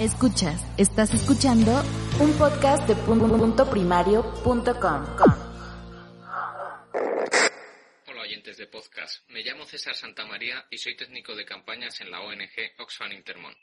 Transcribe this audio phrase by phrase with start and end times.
[0.00, 1.84] Escuchas, estás escuchando
[2.20, 5.18] un podcast de punto primario.com.
[8.06, 12.22] Hola oyentes de podcast, me llamo César Santamaría y soy técnico de campañas en la
[12.22, 13.54] ONG Oxfam Intermón.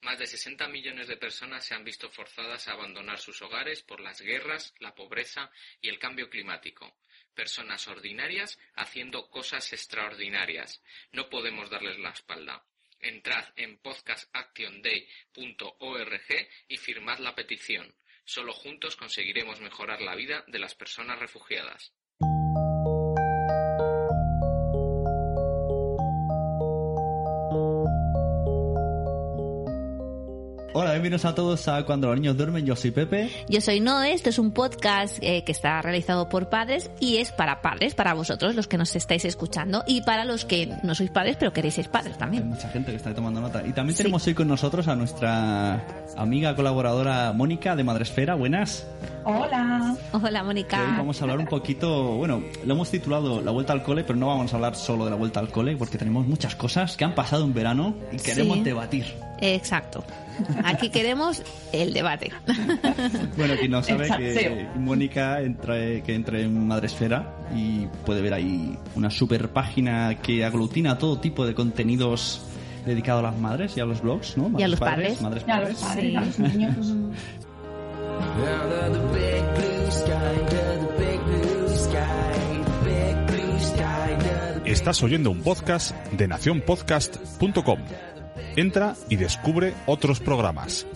[0.00, 4.00] Más de 60 millones de personas se han visto forzadas a abandonar sus hogares por
[4.00, 5.50] las guerras, la pobreza
[5.82, 6.96] y el cambio climático.
[7.34, 10.82] Personas ordinarias haciendo cosas extraordinarias.
[11.12, 12.64] No podemos darles la espalda.
[13.02, 17.92] Entrad en podcastactionday.org y firmad la petición.
[18.24, 21.92] Solo juntos conseguiremos mejorar la vida de las personas refugiadas.
[30.92, 32.64] Bienvenidos a todos a Cuando los niños duermen.
[32.66, 33.30] Yo soy Pepe.
[33.48, 34.12] Yo soy Noé.
[34.12, 38.14] Esto es un podcast eh, que está realizado por padres y es para padres, para
[38.14, 41.74] vosotros, los que nos estáis escuchando, y para los que no sois padres pero queréis
[41.74, 42.48] ser padres Hay también.
[42.48, 43.62] mucha gente que está tomando nota.
[43.66, 44.02] Y también Sí.
[44.02, 45.84] tenemos hoy con nosotros a nuestra
[46.16, 48.34] amiga colaboradora Mónica de Madresfera.
[48.34, 48.86] Buenas.
[49.24, 49.96] Hola.
[50.12, 50.78] Hola, Mónica.
[50.80, 54.18] hoy vamos a hablar un poquito, bueno, lo hemos titulado La Vuelta al Cole, pero
[54.18, 57.04] no vamos a hablar solo de la Vuelta al Cole porque tenemos muchas cosas que
[57.04, 58.62] han pasado en verano y queremos Sí.
[58.64, 59.14] debatir.
[59.42, 60.04] Exacto.
[60.64, 62.30] Aquí queremos el debate.
[63.36, 64.68] Bueno, quien no sabe que.
[64.76, 70.96] Mónica entra, que entre en Madresfera y puede ver ahí una super página que aglutina
[70.98, 72.42] todo tipo de contenidos
[72.86, 74.58] dedicados a las madres y a los blogs, ¿no?
[74.58, 75.22] Y a los Madres padres.
[75.22, 76.14] Madres Y a los padres.
[76.14, 76.94] padres, a los niños.
[84.64, 87.78] Estás oyendo un podcast de nacionpodcast.com.
[88.56, 90.86] Entra y descubre otros programas.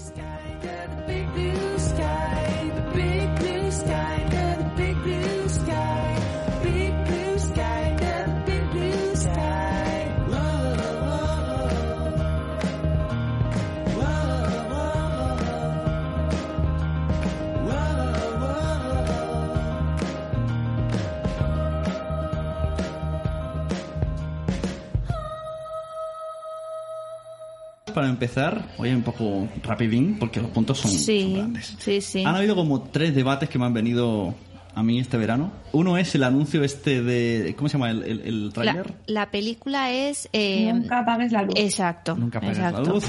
[27.97, 31.75] Para empezar, hoy un poco rapidín porque los puntos son, son Sí, grandes.
[31.79, 32.25] sí, sí.
[32.27, 34.35] Han habido como tres debates que me han venido
[34.75, 35.51] a mí este verano.
[35.73, 37.55] Uno es el anuncio este de...
[37.57, 38.95] ¿Cómo se llama el, el, el La, tráiler?
[39.07, 40.29] la película es...
[40.35, 41.55] eh, Nunca apagues la luz.
[41.57, 42.15] Exacto.
[42.17, 42.83] Nunca apagues exacto.
[42.83, 43.05] la luz.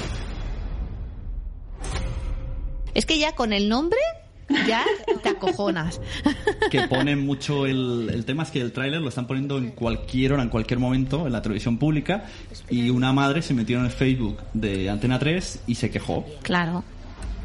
[2.94, 3.98] Es que ya con el nombre
[4.68, 4.84] ya
[5.22, 6.00] te acojonas.
[6.70, 10.34] que ponen mucho el, el tema es que el tráiler lo están poniendo en cualquier
[10.34, 12.24] hora, en cualquier momento en la televisión pública
[12.68, 16.24] y una madre se metió en el Facebook de Antena 3 y se quejó.
[16.42, 16.84] Claro.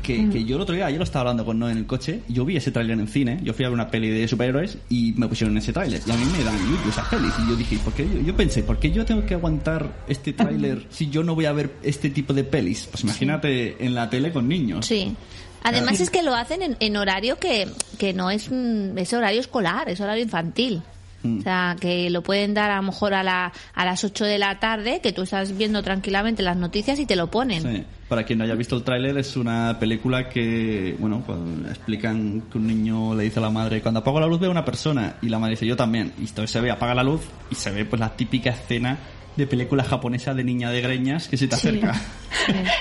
[0.01, 2.23] Que, que yo el otro día, ayer lo estaba hablando con Noé en el coche,
[2.28, 5.13] yo vi ese tráiler en cine, yo fui a ver una peli de superhéroes y
[5.16, 6.57] me pusieron ese tráiler y a mí me dan
[6.90, 8.03] esas pelis y yo dije, ¿por qué?
[8.03, 11.45] Yo, yo pensé, ¿por qué yo tengo que aguantar este tráiler si yo no voy
[11.45, 12.90] a ver este tipo de pelis?
[12.91, 14.85] Pues imagínate en la tele con niños.
[14.85, 15.16] Sí.
[15.63, 19.40] Además es que lo hacen en, en horario que, que no es, mm, es horario
[19.40, 20.81] escolar, es horario infantil.
[21.24, 21.40] Mm.
[21.40, 24.38] O sea, que lo pueden dar a lo mejor a, la, a las 8 de
[24.38, 27.62] la tarde, que tú estás viendo tranquilamente las noticias y te lo ponen.
[27.62, 27.84] Sí.
[28.09, 32.57] Para quien no haya visto el tráiler, es una película que, bueno, cuando explican que
[32.57, 35.29] un niño le dice a la madre, cuando apago la luz veo una persona, y
[35.29, 37.85] la madre dice, yo también, y entonces se ve, apaga la luz, y se ve
[37.85, 39.00] pues la típica escena
[39.35, 41.67] de película japonesa de niña de greñas que se te Sí.
[41.69, 42.01] acerca.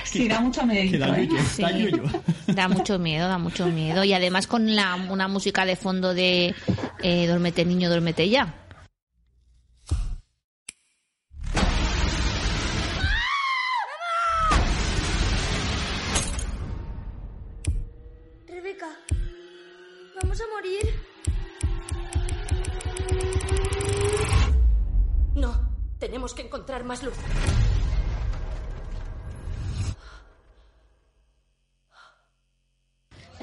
[0.03, 1.27] Sí, da mucho que medito, da ¿eh?
[1.51, 1.63] Sí.
[2.47, 4.03] Da mucho miedo, da mucho miedo.
[4.03, 6.53] Y además con la, una música de fondo de
[7.01, 8.53] eh, Duérmete niño, duérmete ya.
[18.47, 18.89] Rebeca,
[20.21, 20.92] vamos a morir.
[26.13, 27.15] Tenemos que encontrar más luz.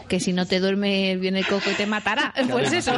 [0.09, 2.33] Que si no te duerme viene el coco y te matará.
[2.49, 2.93] Pues eso.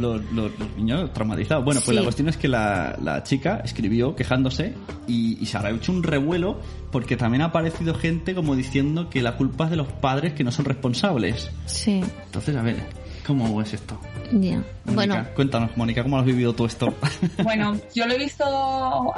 [0.00, 1.64] Los, los- los niños traumatizados.
[1.64, 1.96] Bueno, pues Sí.
[1.96, 4.74] la cuestión es que la, la chica escribió quejándose
[5.06, 6.58] y, y se habrá hecho un revuelo
[6.90, 10.42] porque también ha aparecido gente como diciendo que la culpa es de los padres que
[10.44, 11.50] no son responsables.
[11.66, 12.76] Sí, Entonces, a ver,
[13.38, 13.98] ¿cómo es esto?
[14.32, 16.94] Mónica, Bueno, cuéntanos, Mónica, ¿cómo has vivido tú esto?
[17.42, 18.44] Bueno, yo lo he visto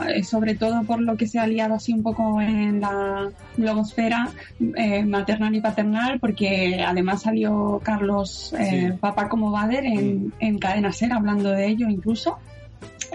[0.09, 4.31] eh, sobre todo por lo que se ha liado así un poco en la blogosfera
[4.77, 8.99] eh, maternal y paternal, porque además salió Carlos eh, Sí.
[8.99, 12.39] Papá como Bader en, en Cadena Ser hablando de ello incluso.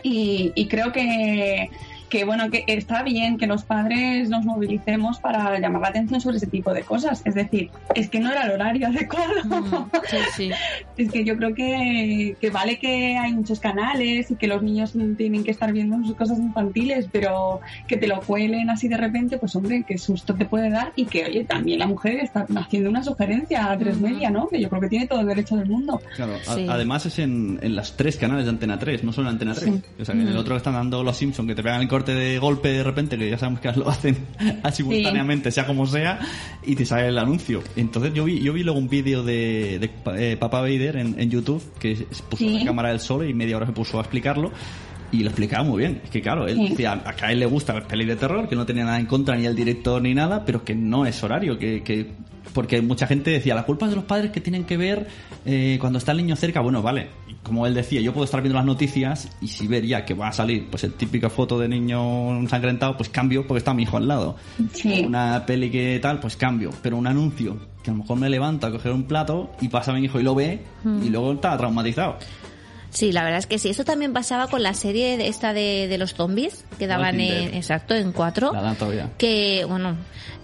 [0.04, 1.70] Y, y creo que,
[2.10, 6.38] que bueno, que está bien que los padres nos movilicemos para llamar la atención sobre
[6.38, 7.22] ese tipo de cosas.
[7.26, 9.34] Es decir, es que no era el horario adecuado.
[9.46, 10.50] Mm, sí, sí.
[10.98, 14.94] Es que yo creo que, que vale que hay muchos canales y que los niños
[15.16, 19.38] tienen que estar viendo sus cosas infantiles, pero que te lo cuelen así de repente,
[19.38, 22.90] pues hombre, qué susto te puede dar y que, oye, también la mujer está haciendo
[22.90, 24.48] una sugerencia a tres media, ¿no?
[24.48, 26.02] Que yo creo que tiene todo el derecho del mundo.
[26.16, 26.66] Claro, Sí.
[26.68, 29.70] además es en, en las tres canales de Antena 3, no solo en Antena 3.
[30.02, 32.14] O sea, que en el otro están dando los Simpsons, que te pegan el corte
[32.14, 34.18] de golpe de repente, que ya sabemos que lo hacen
[34.72, 36.20] simultáneamente, sea como sea,
[36.66, 37.64] y te sale el anuncio.
[37.76, 41.30] Entonces yo vi, yo vi luego un vídeo de, de eh, Papá Vader en, en
[41.30, 41.96] YouTube, que
[42.30, 42.60] puso Sí.
[42.60, 44.52] la cámara del solo y media hora se puso a explicarlo.
[45.10, 46.02] Y lo explicaba muy bien.
[46.04, 46.70] Es que claro, él Sí.
[46.70, 49.06] decía, a a él le gusta las pelis de terror, que no tenía nada en
[49.06, 52.12] contra ni el director ni nada, pero que no es horario, que, que
[52.58, 55.06] porque mucha gente decía, la culpa es de los padres que tienen que ver
[55.46, 56.60] eh, cuando está el niño cerca.
[56.60, 57.10] Bueno, vale,
[57.44, 60.30] como él decía, yo puedo estar viendo las noticias y si ver ya que va
[60.30, 63.98] a salir pues el típica foto de niño ensangrentado, pues cambio porque está mi hijo
[63.98, 64.38] al lado.
[64.74, 65.04] Sí.
[65.06, 66.72] Una peli que tal, pues cambio.
[66.82, 69.94] Pero un anuncio que a lo mejor me levanto a coger un plato y pasa
[69.94, 72.18] mi hijo y lo ve y luego está traumatizado.
[72.98, 73.70] Sí, la verdad es que sí.
[73.70, 77.54] Eso también pasaba con la serie de esta de, de los zombies que daban en,
[77.54, 78.52] exacto, en cuatro.
[78.52, 79.12] La dan todavía.
[79.20, 79.96] que bueno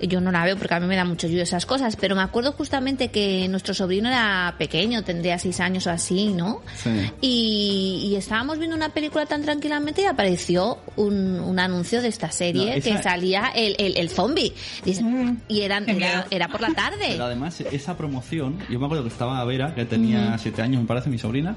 [0.01, 2.21] yo no la veo porque a mí me da mucho yuyo esas cosas pero me
[2.21, 6.89] acuerdo justamente que nuestro sobrino era pequeño tendría seis años o así no Sí.
[7.21, 12.31] y, y estábamos viendo una película tan tranquilamente y apareció un, un anuncio de esta
[12.31, 14.53] serie No, esa- que salía el, el, el zombie
[15.01, 19.03] Mm, y eran, era, era por la tarde Pero además, esa promoción, yo me acuerdo
[19.05, 21.55] que estaba Vera, que tenía siete años, me parece, mi sobrina.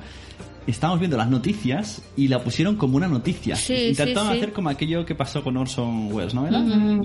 [0.67, 3.57] Estábamos viendo las noticias y la pusieron como una noticia.
[3.57, 4.39] Sí, Intentaban sí, sí.
[4.39, 6.47] hacer como aquello que pasó con Orson Welles, ¿no?
[6.47, 6.63] ¿Era?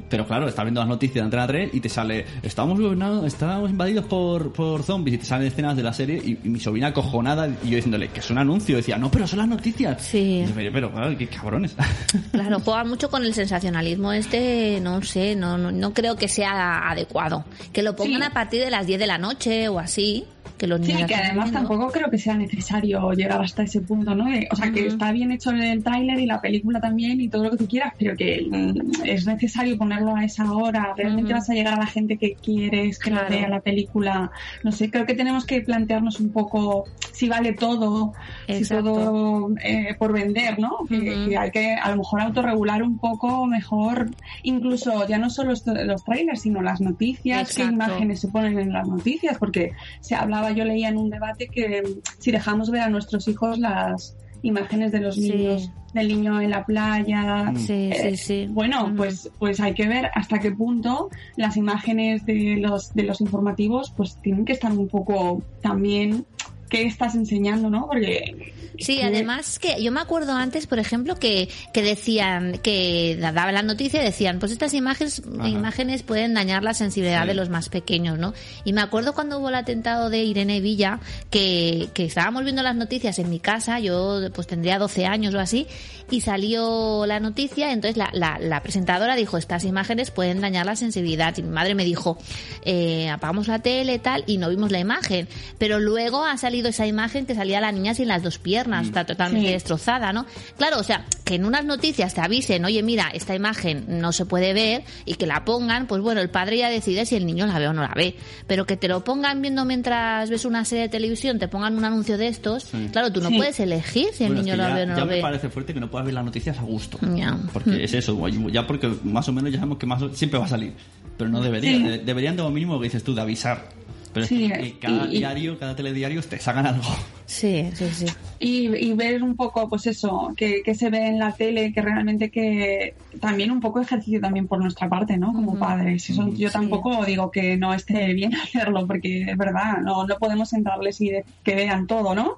[0.10, 3.70] Pero claro, estás viendo las noticias de Antena 3 y te sale, estamos gobernados, estamos
[3.70, 6.88] invadidos por, por zombies y te salen escenas de la serie y, y mi sobrina
[6.88, 8.78] acojonada y yo diciéndole que es un anuncio.
[8.78, 10.02] Decía, no, pero son las noticias.
[10.02, 10.44] Sí.
[10.48, 11.76] Yo, pero, pero, claro, qué cabrones.
[12.32, 16.90] Claro, juega mucho con el sensacionalismo este, no sé, no, no, no creo que sea
[16.90, 17.46] adecuado.
[17.74, 20.26] Que lo pongan a partir de las 10 de la noche o así,
[20.62, 24.14] que los Sí, niños que además tampoco creo que sea necesario llegar hasta ese punto,
[24.14, 24.26] ¿no?
[24.26, 24.90] De- o sea, que Ujú.
[24.90, 27.94] está bien hecho el tráiler y la película también y todo lo que tú quieras,
[27.98, 30.94] pero que mm, es necesario ponerlo a esa hora.
[30.96, 31.40] ¿Realmente Ujú.
[31.40, 33.28] vas a llegar a la gente que quieres que Claro.
[33.28, 34.30] la vea la película?
[34.64, 38.14] No sé, creo que tenemos que plantearnos un poco si vale todo,
[38.48, 38.64] Exacto.
[38.96, 40.78] si todo eh, por vender, ¿no?
[40.88, 41.30] Que, Ujú.
[41.30, 44.12] que hay que a lo mejor autorregular un poco mejor,
[44.44, 45.54] incluso ya no solo
[45.86, 47.74] los trailers, sino las noticias, qué Exacto.
[47.74, 49.72] imágenes se ponen en las noticias, porque
[50.02, 53.60] se hablaba, yo leía en un debate que mm, si dejamos ver a nuestros hijos
[53.60, 55.32] las imágenes de los Sí.
[55.32, 58.48] niños, del niño en la playa, Sí, eh, sí, sí.
[58.50, 63.22] bueno, pues, pues hay que ver hasta qué punto las imágenes de los, de los
[63.22, 66.26] informativos pues tienen que estar un poco también
[66.72, 67.86] qué estás enseñando, ¿no?
[67.86, 73.18] Porque Sí, que- además que yo me acuerdo antes, por ejemplo, que, que decían, que
[73.20, 75.50] daban la noticia y decían, pues estas imágenes, Ajá.
[75.50, 77.28] imágenes pueden dañar la sensibilidad Sí.
[77.28, 78.34] de los más pequeños, ¿no?
[78.64, 82.76] Y me acuerdo cuando hubo el atentado de Irene Villa, que, que estábamos viendo las
[82.76, 85.68] noticias en mi casa, yo pues tendría 12 años o así,
[86.10, 90.76] y salió la noticia, entonces la, la, la presentadora dijo, estas imágenes pueden dañar la
[90.76, 91.38] sensibilidad.
[91.38, 92.18] Y mi madre me dijo,
[92.66, 95.28] eh, apagamos la tele y tal, y no vimos la imagen.
[95.58, 99.06] Pero luego ha salido esa imagen que salía la niña sin las dos piernas, está
[99.06, 99.54] totalmente Sí.
[99.54, 100.26] destrozada, ¿no?
[100.58, 104.26] Claro, o sea, que en unas noticias te avisen, oye, mira, esta imagen no se
[104.26, 107.46] puede ver, y que la pongan, pues bueno, el padre ya decide si el niño
[107.48, 108.16] la ve o no la ve.
[108.48, 111.86] Pero que te lo pongan viendo mientras ves una serie de televisión, te pongan un
[111.86, 112.90] anuncio de estos, Sí.
[112.92, 113.38] claro, tú no Sí.
[113.38, 115.22] puedes elegir si el es niño que ya, ve o no ya lo me ve.
[115.22, 117.00] parece fuerte que no puedas ver las noticias a gusto.
[117.16, 117.38] Ya.
[117.54, 117.82] Porque Mm.
[117.82, 120.50] es eso, ya porque más o menos ya sabemos que más o- siempre va a
[120.50, 120.74] salir.
[121.18, 121.72] Pero no debería.
[121.78, 121.84] Sí.
[121.84, 123.70] de- deberían de lo mínimo que dices tú, de avisar.
[124.14, 126.84] Pero Sí, es que cada y- y- diario, cada telediario te sacan algo.
[127.26, 128.06] Sí, sí, sí.
[128.40, 131.82] y, y ver un poco, pues eso, que, que se ve en la tele, que
[131.82, 135.32] realmente que también un poco ejercicio también por nuestra parte, ¿no?
[135.32, 136.10] Como padres.
[136.10, 136.54] Eso yo Sí.
[136.54, 141.10] tampoco digo que no esté bien hacerlo, porque es verdad, no, no podemos sentarles y
[141.12, 142.36] de- que vean todo, ¿no?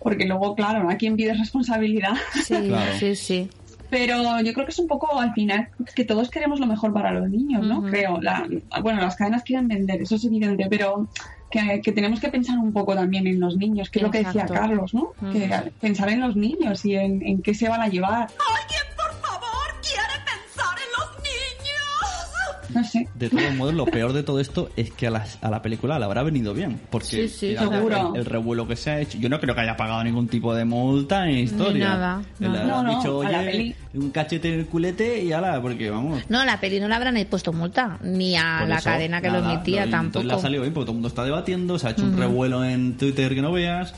[0.00, 2.14] Porque luego, claro, ¿a quién pide responsabilidad?
[2.44, 2.92] Sí, Claro.
[3.00, 3.50] sí, sí.
[3.90, 7.12] Pero yo creo que es un poco al final que todos queremos lo mejor para
[7.12, 7.82] los niños, ¿no?
[7.82, 8.20] Creo.
[8.20, 8.46] La,
[8.82, 11.08] bueno, las cadenas quieren vender, eso es evidente, pero
[11.50, 14.24] que, que tenemos que pensar un poco también en los niños, que es lo que
[14.24, 14.46] decía.
[14.46, 15.12] Carlos, ¿no?
[15.32, 15.48] Que
[15.80, 18.28] pensar en los niños y en, en qué se van a llevar.
[18.62, 18.95] ¿Alguien,
[22.74, 23.08] No sé.
[23.14, 25.98] De todos modos, lo peor de todo esto es que a la, a la película
[25.98, 26.80] le habrá venido bien.
[26.90, 28.12] Porque Sí, sí, seguro.
[28.14, 29.18] El, el revuelo que se ha hecho.
[29.18, 31.88] Yo no creo que haya pagado ningún tipo de multa ni historia.
[31.88, 32.60] nada, Le nada.
[32.62, 36.22] han No, no, dicho, la oye, un cachete en el culete y ala, porque vamos.
[36.28, 39.28] No, la peli no le habrán puesto multa, ni a Por la eso, cadena que
[39.28, 40.06] lo nada, emitía no, y tampoco.
[40.20, 42.16] Entonces le ha salido bien porque todo el mundo está debatiendo, se ha hecho un
[42.18, 43.94] revuelo en Twitter que no veas.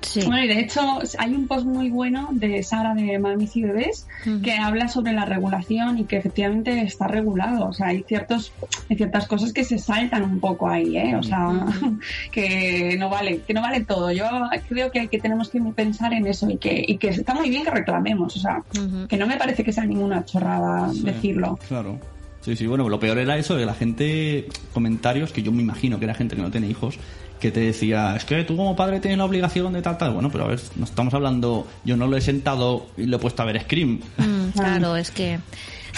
[0.00, 0.22] Sí.
[0.24, 4.06] Bueno, y de hecho hay un post muy bueno de Sara de Mamis y Bebés
[4.42, 7.66] que habla sobre la regulación y que efectivamente está regulado.
[7.66, 8.52] O sea, hay ciertos,
[8.88, 11.16] hay ciertas cosas que se saltan un poco ahí, ¿eh?
[11.16, 11.66] O sea,
[12.32, 14.10] que no vale, que no vale todo.
[14.12, 14.24] Yo
[14.68, 17.64] creo que, que tenemos que pensar en eso y que, y que está muy bien
[17.64, 18.36] que reclamemos.
[18.36, 18.62] O sea,
[19.08, 21.58] que no me parece que sea ninguna chorrada decirlo.
[21.68, 21.98] Claro.
[22.40, 25.98] Sí, sí, bueno, lo peor era eso de la gente, comentarios, que yo me imagino
[25.98, 26.98] que era gente que no tiene hijos,
[27.40, 30.12] que te decía, es que tú como padre tienes la obligación de tal, tal.
[30.12, 33.20] Bueno, pero a ver, no estamos hablando, yo no lo he sentado y lo he
[33.20, 34.00] puesto a ver Scream.
[34.18, 35.38] Mm, claro, es que...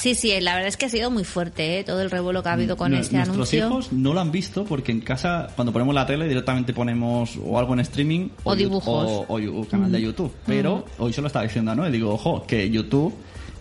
[0.01, 1.85] Sí, sí, la verdad es que ha sido muy fuerte ¿eh?
[1.85, 3.67] todo el revuelo que ha habido con Nue- este Nuestros anuncio.
[3.67, 7.59] hijos no lo han visto porque en casa, cuando ponemos la tele, directamente ponemos o
[7.59, 9.25] algo en streaming O dibujos.
[9.29, 10.33] o, canal de YouTube.
[10.47, 11.87] Pero hoy se lo estaba diciendo, ¿no?
[11.87, 13.13] Y digo, ojo, que YouTube.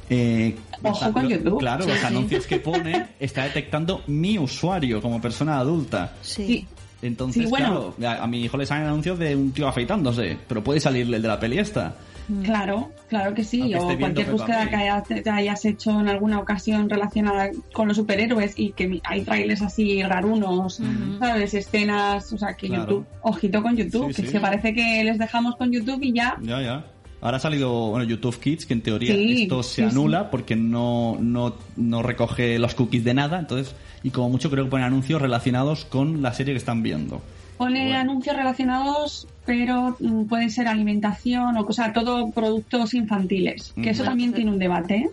[0.09, 1.59] eh, Ojo con lo- YouTube.
[1.59, 2.05] Claro, Sí, los sí.
[2.05, 6.13] anuncios que pone está detectando mi usuario como persona adulta.
[6.21, 6.65] Sí.
[7.01, 7.94] Entonces, Sí, bueno.
[7.98, 11.18] claro, a, a mi hijo le salen anuncios de un tío afeitándose, pero puede salirle
[11.18, 11.96] el de la peli esta.
[12.44, 13.74] Claro, claro que sí.
[13.74, 18.53] O cualquier búsqueda que hayas, te hayas hecho en alguna ocasión relacionada con los superhéroes
[18.56, 20.79] y que hay trailers así rarunos,
[21.20, 21.53] ¿sabes?
[21.56, 22.84] Escenas, o sea, que Claro.
[22.84, 24.34] YouTube, ojito con YouTube, Sí, que sí.
[24.34, 26.38] que parece que les dejamos con YouTube y ya.
[26.41, 26.86] Ya, ya.
[27.22, 30.56] Ahora ha salido bueno, YouTube Kids, que en teoría Sí, esto se sí, anula porque
[30.56, 33.40] no, no, no recoge los cookies de nada.
[33.40, 37.22] Entonces, y como mucho creo que ponen anuncios relacionados con la serie que están viendo.
[37.58, 38.00] Pone Bueno.
[38.00, 44.32] anuncios relacionados, pero mm, puede ser alimentación o cosa, todo productos infantiles, que eso también
[44.32, 44.98] tiene un debate.
[44.98, 45.10] ¿eh?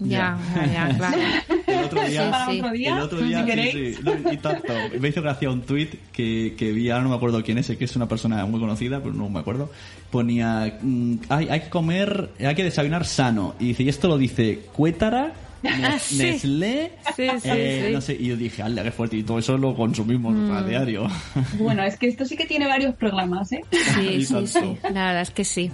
[0.00, 1.16] Ya, ya, ya, claro.
[1.68, 2.58] El otro día, Sí, Para sí.
[2.58, 3.96] otro día, el otro día, si queréis.
[3.96, 4.72] sí, no, y tanto.
[5.00, 7.84] Me hizo gracia un tweet que, que vi, ahora no me acuerdo quién es, que
[7.84, 9.70] es una persona muy conocida, pero no me acuerdo.
[10.10, 13.54] Ponía, mm, hay, hay que comer, hay que desayunar sano.
[13.60, 15.32] Y dice, y esto lo dice Cuétara,
[16.00, 16.18] sí.
[16.18, 17.92] Nestlé, Sí, sí, eh, sí.
[17.94, 19.16] no sé, y yo dije, ¡hala, qué fuerte!
[19.16, 20.50] Y todo eso lo consumimos Mm.
[20.52, 21.08] a diario.
[21.58, 23.62] Bueno, es que esto sí que tiene varios programas, ¿eh?
[23.94, 24.76] Sí, sí, sí.
[24.92, 25.70] La verdad es que sí.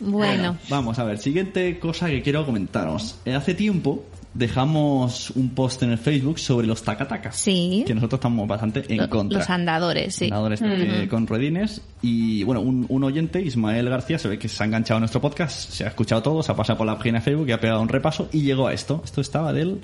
[0.00, 3.18] Bueno, Vamos a ver, siguiente cosa que quiero comentaros.
[3.24, 7.36] Eh, Hace tiempo dejamos un post en el Facebook sobre los tacatacas.
[7.36, 7.84] Sí.
[7.86, 9.38] Que nosotros estamos bastante en contra.
[9.38, 10.26] los andadores, sí.
[10.26, 11.82] Andadores, eh, con ruedines.
[12.00, 15.20] Y bueno, un, un oyente, Ismael García, se ve que se ha enganchado a nuestro
[15.20, 17.60] podcast, se ha escuchado todo, se ha pasado por la página de Facebook y ha
[17.60, 19.02] pegado un repaso y llegó a esto.
[19.04, 19.80] Esto estaba del.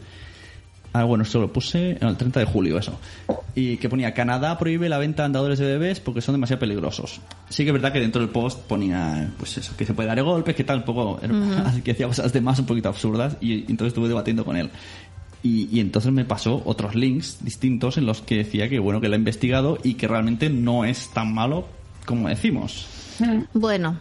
[0.93, 2.99] Ah, bueno, esto lo puse no, el 30 de julio, eso.
[3.55, 7.21] Y que ponía: Canadá prohíbe la venta de andadores de bebés porque son demasiado peligrosos.
[7.49, 10.23] Sí que es verdad que dentro del post ponía, pues eso, que se puede dar
[10.23, 11.21] golpes, que tal, un poco.
[11.85, 14.71] que hacía cosas de más un poquito absurdas y, entonces estuve debatiendo con él.
[15.43, 19.09] Y, y entonces me pasó otros links distintos en los que decía que bueno que
[19.09, 21.67] lo ha investigado y que realmente no es tan malo
[22.09, 22.87] como decimos.
[23.53, 23.99] Bueno,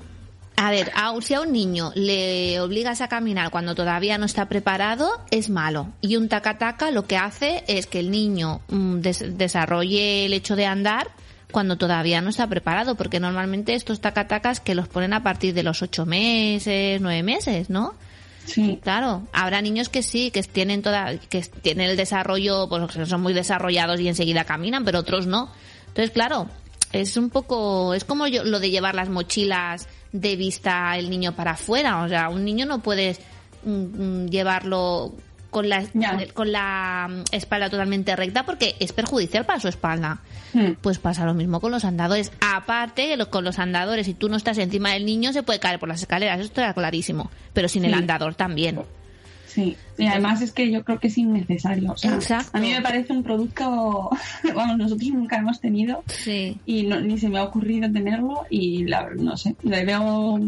[0.57, 4.47] a ver, a- si a un niño le obligas a caminar cuando todavía no está
[4.49, 5.93] preparado, es malo.
[6.01, 10.55] Y un taca-taca lo que hace es que el niño mm, des- desarrolle el hecho
[10.55, 11.07] de andar
[11.51, 15.63] cuando todavía no está preparado, porque normalmente estos tacatacas que los ponen a partir de
[15.63, 17.93] los ocho meses, nueve meses, ¿no?
[18.45, 18.79] Sí.
[18.81, 23.33] Claro, habrá niños que sí, que tienen toda, que tienen el desarrollo, pues son muy
[23.33, 25.51] desarrollados y enseguida caminan, pero otros no.
[25.89, 26.47] Entonces, claro,
[26.93, 31.35] es un poco, es como yo- lo de llevar las mochilas de vista el niño
[31.35, 32.03] para afuera.
[32.03, 33.19] O sea, un niño no puedes
[33.63, 35.13] mm, mm, llevarlo
[35.49, 35.83] con la,
[36.33, 40.19] con la mm, espalda totalmente recta porque es perjudicial para su espalda.
[40.53, 40.73] Hmm.
[40.81, 42.31] Pues pasa lo mismo con los andadores.
[42.41, 45.89] Aparte, con los andadores, si tú no estás encima del niño, se puede caer por
[45.89, 46.39] las escaleras.
[46.39, 47.29] Esto era clarísimo.
[47.53, 48.79] Pero sin el andador también.
[49.57, 51.93] Sí, y además es que yo creo que es innecesario.
[51.93, 52.55] O sea, Exacto.
[52.55, 54.11] A mí me parece un producto,
[54.55, 56.59] vamos, nosotros nunca hemos tenido Sí.
[56.67, 60.03] y no- ni se me ha ocurrido tenerlo y la, no sé, le veo,
[60.35, 60.41] o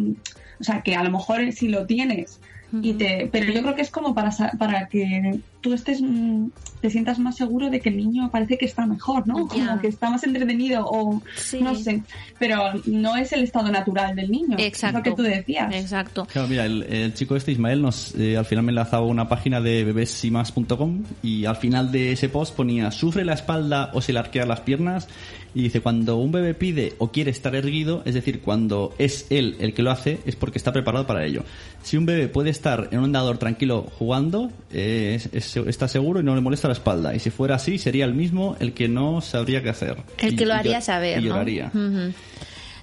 [0.64, 2.40] sea, que a lo mejor si lo tienes
[2.84, 6.48] y te, pero yo creo que es como para para que tú estés, mm,
[6.82, 9.48] te sientas más seguro de que el niño parece que está mejor, ¿no?
[9.48, 9.78] Como Ya.
[9.82, 11.60] que está más entretenido o Sí.
[11.62, 12.02] no sé,
[12.38, 14.56] pero no es el estado natural del niño.
[14.58, 15.00] Exacto.
[15.00, 15.74] Es lo que tú decías.
[15.76, 16.26] Exacto.
[16.32, 19.60] Claro, mira, el, el chico este, Ismael, nos eh, al final me enlazaba una página
[19.60, 24.20] de bebesimas.com y al final de ese post ponía, sufre la espalda o se le
[24.20, 25.08] arquean las piernas
[25.56, 29.56] y dice, cuando un bebé pide o quiere estar erguido, es decir, cuando es él
[29.60, 31.44] el que lo hace, es porque está preparado para ello.
[31.82, 36.20] Si un bebé puede estar en un andador tranquilo jugando, eh, es- es- está seguro
[36.20, 37.14] y no le molesta la espalda.
[37.16, 39.98] Y si fuera así, sería el mismo el que no sabría qué hacer.
[40.18, 41.30] El Y- que lo haría saber, Y ¿no?
[41.36, 41.68] lloraría.
[41.74, 42.14] Ujú.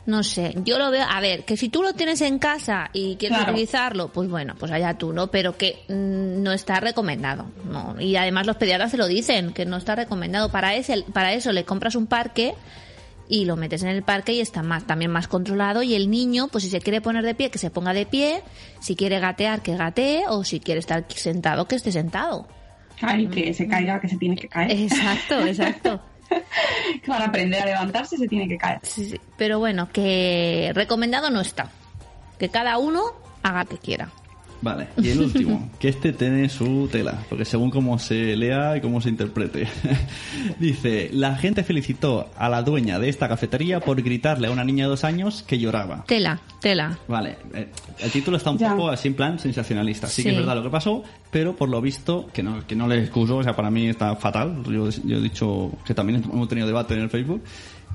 [0.06, 3.16] No sé, yo lo veo, a ver, que si tú lo tienes en casa y
[3.16, 3.52] quieres Claro.
[3.52, 5.32] utilizarlo, pues bueno, pues allá tú, ¿no?
[5.32, 8.00] Pero que mm, no está recomendado, ¿no?
[8.00, 10.49] Y además los pediatras se lo dicen, que no está recomendado.
[10.52, 12.54] Para, ese, para eso le compras un parque
[13.28, 16.46] y lo metes en el parque y está más, también más controlado y el niño,
[16.52, 18.42] pues si se quiere poner de pie, que se ponga de pie,
[18.80, 22.46] si quiere gatear, que gatee, o si quiere estar sentado, que esté sentado.
[23.00, 24.71] Ay, que se caiga, que se tiene que caer.
[24.71, 26.00] Exacto, exacto.
[27.07, 28.81] Para aprender a levantarse se tiene que caer.
[28.83, 29.21] Sí, sí.
[29.37, 31.71] Pero bueno, que recomendado no está.
[32.38, 33.12] Que cada uno
[33.43, 34.09] haga lo que quiera.
[34.66, 38.80] Vale, y el último, que este tiene su tela, porque según cómo se lea y
[38.80, 39.66] cómo se interprete.
[40.58, 44.85] Dice, la gente felicitó a la dueña de esta cafetería por gritarle a una niña
[44.85, 46.04] de dos años que lloraba.
[46.06, 46.99] Tela, tela.
[47.08, 47.68] Vale, eh,
[48.00, 48.70] el título está un Ya.
[48.70, 50.06] poco así en plan sensacionalista.
[50.06, 50.40] Sí, que es Sí.
[50.40, 53.42] verdad lo que pasó, pero por lo visto, que no, que no le excuso, o
[53.42, 54.62] sea, para mí está fatal.
[54.64, 57.42] Yo, yo he dicho que también hemos tenido debate en el Facebook,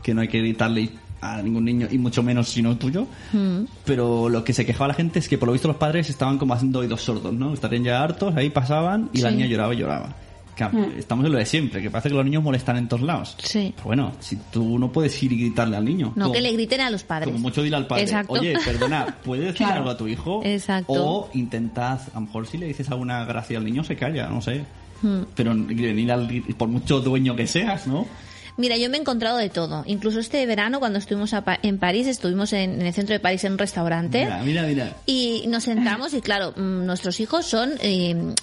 [0.04, 0.90] que no hay que gritarle
[1.22, 3.06] a ningún niño, y mucho menos si no tuyo.
[3.32, 3.62] Mm.
[3.86, 6.38] Pero lo que se quejaba la gente es que por lo visto los padres estaban
[6.38, 7.54] como haciendo oídos sordos, ¿no?
[7.54, 9.36] Estarían ya hartos, ahí pasaban y la Sí.
[9.36, 10.16] niña lloraba y lloraba.
[10.54, 13.36] Claro, Estamos en lo de siempre, que parece que los niños molestan en todos lados.
[13.42, 13.72] Sí.
[13.76, 16.12] Pero bueno, si tú no puedes ir y gritarle al niño.
[16.16, 17.28] No, como- que le griten a los padres.
[17.30, 18.34] como mucho dile al padre, Exacto.
[18.34, 19.78] oye, perdona, ¿puedes decir Claro.
[19.80, 20.42] algo a tu hijo?
[20.44, 20.94] Exacto.
[20.94, 24.42] O intentad, a lo mejor si le dices alguna gracia al niño se calla, no
[24.42, 24.66] sé.
[25.02, 25.22] Hmm.
[25.36, 28.06] Pero venir al, por mucho dueño que seas, ¿no?
[28.62, 29.84] Mira, yo me he encontrado de todo.
[29.88, 33.20] Incluso este verano, cuando estuvimos a Pa- en París, estuvimos en, en el centro de
[33.20, 34.24] París en un restaurante.
[34.26, 34.96] Mira, mira, mira.
[35.08, 37.72] Y nos sentamos y claro, mm, nuestros hijos son...
[37.82, 38.34] eh,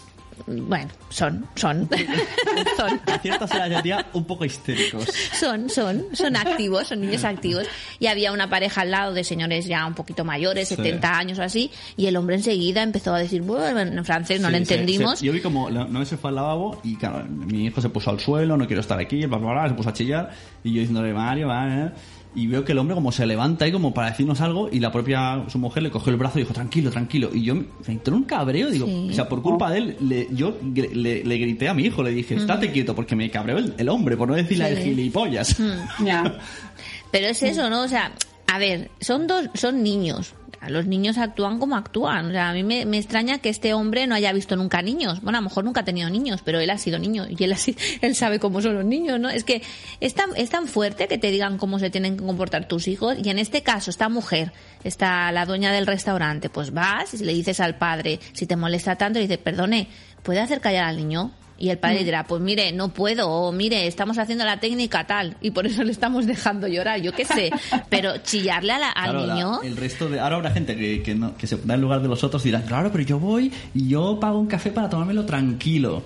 [0.47, 1.89] bueno, son, son,
[2.77, 5.05] son, A ciertas edades ya un poco histéricos.
[5.39, 7.67] son, son, son activos, son niños activos.
[7.99, 10.77] Y había una pareja al lado de señores ya un poquito mayores, Sí.
[10.77, 14.49] 70 años o así, y el hombre enseguida empezó a decir, bueno, en francés no
[14.49, 15.19] Sí, le entendimos.
[15.19, 18.11] se- yo vi como no se fue al lavabo y claro, mi hijo se puso
[18.11, 20.31] al suelo, no quiero estar aquí, bla, bla, bla, se puso a chillar
[20.65, 21.91] y yo diciéndole Mario, va, eh",
[22.35, 24.93] y veo que el hombre como se levanta ahí como para decirnos algo y la
[24.93, 28.15] propia su mujer le cogió el brazo y dijo tranquilo, tranquilo y yo me entró
[28.15, 29.09] un cabreo, digo, Sí.
[29.11, 32.11] o sea, por culpa de él, le- yo le, le grité a mi hijo, le
[32.11, 34.73] dije, estate quieto porque me cabreó el, el hombre, por no decirle Sí.
[34.73, 35.57] el gilipollas.
[36.05, 36.39] Ya.
[37.11, 37.83] Pero es eso, ¿no?
[37.83, 38.13] O sea,
[38.47, 40.35] a ver, son dos, son niños.
[40.67, 42.27] Los niños actúan como actúan.
[42.27, 45.23] O sea, a mí me, extraña que este hombre no haya visto nunca niños.
[45.23, 47.55] Bueno, a lo mejor nunca ha tenido niños, pero él ha sido niño y él,
[48.01, 49.31] él sabe cómo son los niños, ¿no?
[49.31, 49.63] Es que
[50.01, 53.17] es tan, es tan fuerte que te digan cómo se tienen que comportar tus hijos.
[53.23, 54.53] Y en este caso, esta mujer,
[54.85, 58.97] está la dueña del restaurante, pues vas y le dices al padre, si te molesta
[58.97, 59.89] tanto, le dices, perdone,
[60.23, 61.33] ¿puede hacer callar al niño?
[61.61, 65.37] Y el padre dirá, pues mire, no puedo, o mire, estamos haciendo la técnica tal,
[65.41, 67.51] y por eso le estamos dejando llorar, yo qué sé.
[67.89, 71.03] Pero chillarle a la- al Claro, la- niño, el resto de ahora habrá gente que,
[71.03, 73.19] que, no- que se da en lugar de los otros y dirán claro pero yo
[73.19, 76.05] voy y yo pago un café para tomármelo tranquilo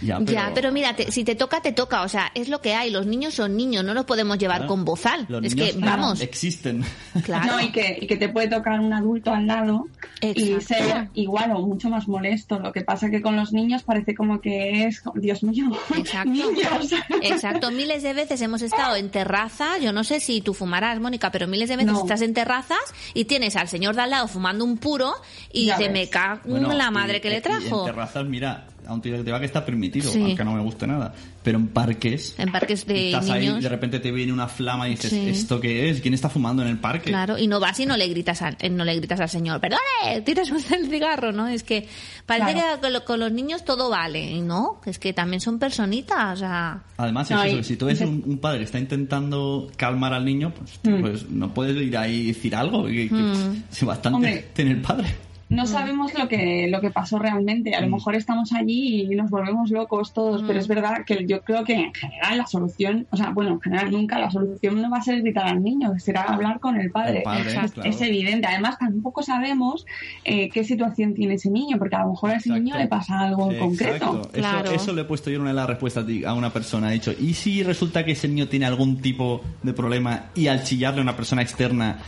[0.00, 2.60] ya pero, ya, pero mira, te- si te toca, te toca, o sea, es lo
[2.60, 5.26] que hay, los niños son niños, no los podemos llevar Claro, con bozal.
[5.28, 6.84] los Es niños que, vamos, existen
[7.24, 7.46] claro.
[7.52, 9.86] No, y que, y que te puede tocar un adulto al lado
[10.20, 12.58] y ser igual o mucho más molesto.
[12.58, 16.30] Lo que pasa que con los niños parece como que es, Dios mío, Exacto.
[16.30, 16.92] niños.
[17.22, 21.30] Exacto, miles de veces hemos estado en terraza, yo no sé si tú fumarás, Mónica,
[21.30, 22.00] pero miles de veces No.
[22.00, 22.78] estás en terrazas
[23.14, 25.12] y tienes al señor de al lado fumando un puro
[25.52, 25.90] y Ya ves.
[25.92, 26.08] me
[26.44, 27.80] Bueno, la y- madre que y- le y trajo.
[27.80, 30.20] en terrazas mira a un tiro que te va que está permitido Sí.
[30.22, 33.62] aunque no me guste nada pero en parques En parques de estás ahí niños.
[33.62, 35.28] de repente te viene una flama y dices Sí.
[35.28, 37.96] esto qué es quién está fumando en el parque Claro, y no vas y no
[37.96, 41.46] le gritas al, eh, no le gritas al señor, perdone, tiras usted el cigarro, ¿no?
[41.48, 41.86] Es que
[42.26, 42.74] parece Claro.
[42.76, 46.32] que con, lo- con los niños todo vale, y no, es que también son personitas,
[46.32, 48.78] o sea, Además, No, es eso, y- si tú ves un, un padre que está
[48.78, 51.00] intentando calmar al niño, pues, Mm.
[51.00, 52.86] pues no puedes ir ahí y decir algo.
[52.86, 53.62] Que, que- Mm.
[53.70, 54.48] si bastante Hombre.
[54.54, 55.06] tiene el padre.
[55.48, 57.74] No sabemos lo que, lo que pasó realmente.
[57.74, 57.92] A lo Mm.
[57.92, 61.72] mejor estamos allí y nos volvemos locos todos, pero es verdad que yo creo que
[61.74, 65.02] en general la solución, o sea, bueno, en general nunca la solución no va a
[65.02, 67.18] ser gritar al niño, será hablar con el padre.
[67.18, 67.88] El padre, es, claro.
[67.90, 68.46] es evidente.
[68.46, 69.86] Además, tampoco sabemos
[70.24, 72.62] eh, qué situación tiene ese niño, porque a lo mejor a ese Exacto.
[72.64, 73.94] niño le pasa algo en concreto.
[73.94, 74.30] Exacto.
[74.32, 74.64] Claro.
[74.66, 76.90] Eso, eso le he puesto yo en una de las respuestas a una persona.
[76.90, 80.62] He dicho, ¿y si resulta que ese niño tiene algún tipo de problema y al
[80.64, 81.98] chillarle a una persona externa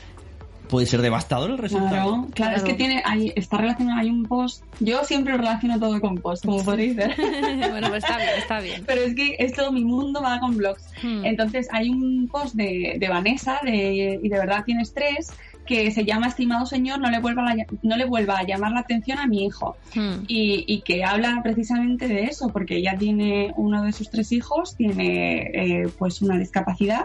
[0.71, 1.91] puede ser devastador el resultado?
[1.91, 4.63] Claro, claro, es que tiene, hay, está relacionado, hay un post.
[4.79, 7.15] Yo siempre relaciono todo con post, como podéis ver.
[7.71, 8.85] bueno, pues está bien, está bien.
[8.87, 10.85] Pero es que es todo mi mundo va con blogs.
[11.03, 11.25] Hmm.
[11.25, 15.33] Entonces hay un post de, de Vanessa de, y de verdad tienes tres
[15.71, 18.81] que se llama Estimado señor, no le vuelva, la- no le vuelva a llamar la
[18.81, 19.77] atención a mi hijo.
[19.95, 20.25] Hmm.
[20.27, 24.75] Y, y que habla precisamente de eso, porque ella tiene uno de sus tres hijos,
[24.77, 27.05] tiene eh, pues una discapacidad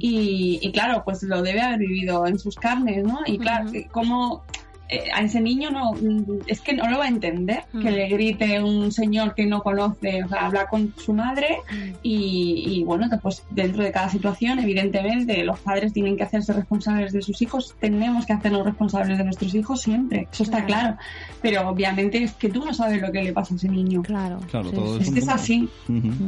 [0.00, 3.20] y, y claro, pues lo debe haber vivido en sus carnes, ¿no?
[3.26, 3.72] Y claro, Ujú.
[3.74, 4.59] que como eh,
[5.14, 8.62] a ese niño no, mm, es que no lo va a entender que le grite
[8.62, 11.58] un señor que no conoce, o sea, habla con su madre
[12.02, 17.12] y, y bueno, pues dentro de cada situación, evidentemente, los padres tienen que hacerse responsables
[17.12, 20.96] de sus hijos, tenemos que hacernos responsables de nuestros hijos siempre, eso está Claro.
[20.96, 20.96] claro,
[21.40, 24.02] pero obviamente es que tú no sabes lo que le pasa a ese niño.
[24.02, 25.02] Claro, Claro, sí, todo sí.
[25.02, 25.68] Es que es así.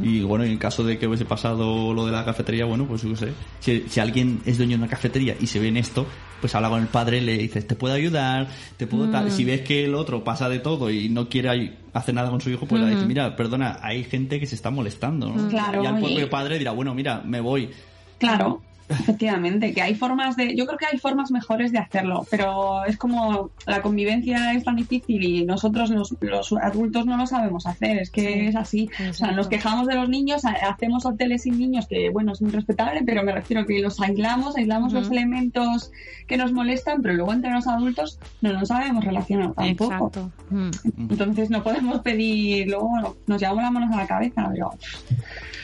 [0.01, 3.03] Y bueno, en el caso de que hubiese pasado lo de la cafetería, bueno, pues
[3.03, 3.33] yo sé.
[3.59, 6.05] Si, si alguien es dueño de una cafetería y se ve en esto,
[6.41, 8.47] pues habla con el padre, le dices, ¿te puedo ayudar?
[8.77, 9.29] Te puedo.
[9.29, 12.49] Si ves que el otro pasa de todo y no quiere hacer nada con su
[12.49, 15.49] hijo, pues le dices, mira, perdona, hay gente que se está molestando, ¿no?
[15.49, 17.69] Claro, y al propio y- padre dirá, bueno, mira, me voy.
[18.17, 22.83] Claro, efectivamente, que hay formas de, yo creo que hay formas mejores de hacerlo, pero
[22.85, 27.65] es como la convivencia es tan difícil y nosotros los, los adultos no lo sabemos
[27.65, 28.89] hacer, es que Sí, es así.
[29.09, 32.41] O sea, nos quejamos de los niños, ha- hacemos hoteles sin niños, que bueno, es
[32.41, 35.91] muy respetable, pero me refiero que los aislamos, aislamos los elementos
[36.27, 39.93] que nos molestan, pero luego entre los adultos no nos sabemos relacionar tampoco.
[39.93, 40.31] Exacto.
[40.49, 40.69] Mm.
[41.11, 44.71] Entonces no podemos pedir, luego nos llevamos las manos a la cabeza, pero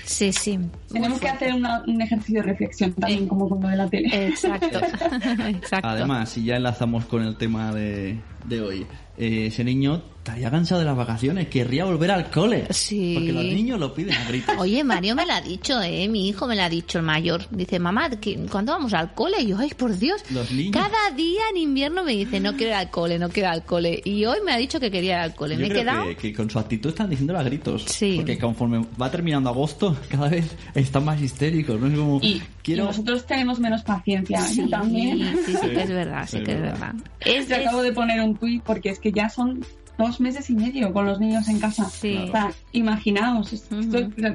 [0.10, 0.58] Sí, sí.
[0.92, 4.28] Tenemos que hacer una- un ejercicio de reflexión también, como con lo de la tele.
[4.28, 4.80] Exacto.
[5.48, 5.88] Exacto.
[5.88, 10.80] Además, si ya enlazamos con el tema de, de hoy, eh, ese niño estaría cansado
[10.80, 12.66] de las vacaciones, querría volver al cole.
[12.70, 13.14] Sí.
[13.16, 14.56] Porque los niños lo piden a gritos.
[14.60, 16.08] Oye, Mario me lo ha dicho, ¿eh?
[16.08, 17.48] Mi hijo me lo ha dicho, el mayor.
[17.52, 19.42] Dice, mamá, ¿qué- ¿cuándo vamos al cole?
[19.42, 20.22] Y yo, ay, por Dios.
[20.32, 20.74] Los niños.
[20.74, 23.64] Cada día en invierno me dice, no quiero ir al cole, no quiero ir al
[23.66, 24.02] cole.
[24.06, 25.56] Y hoy me ha dicho que quería ir al cole.
[25.56, 26.08] Yo me he creo quedado...
[26.10, 27.84] que, que con su actitud están diciéndolo a gritos.
[27.86, 28.16] Sí.
[28.18, 31.88] Porque conforme va terminando agosto, cada vez están más histéricos, ¿no?
[31.88, 32.84] Es como, Y, quiero...
[32.84, 34.42] y nosotros tenemos menos paciencia.
[34.42, 35.36] Sí, Yo también.
[35.46, 36.80] sí, sí que es verdad, sí Es que es verdad.
[36.94, 36.96] verdad.
[37.22, 39.66] Es, Yo es- acabo de poner un tuit porque es que ya son
[40.00, 41.88] dos meses y medio con los niños en casa.
[41.90, 42.18] Sí.
[42.18, 43.76] O sea, imaginaos, esto,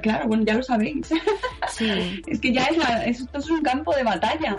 [0.02, 1.08] claro, bueno, ya lo sabéis.
[1.76, 2.22] sí.
[2.26, 4.56] es que ya es la- esto es un campo de batalla.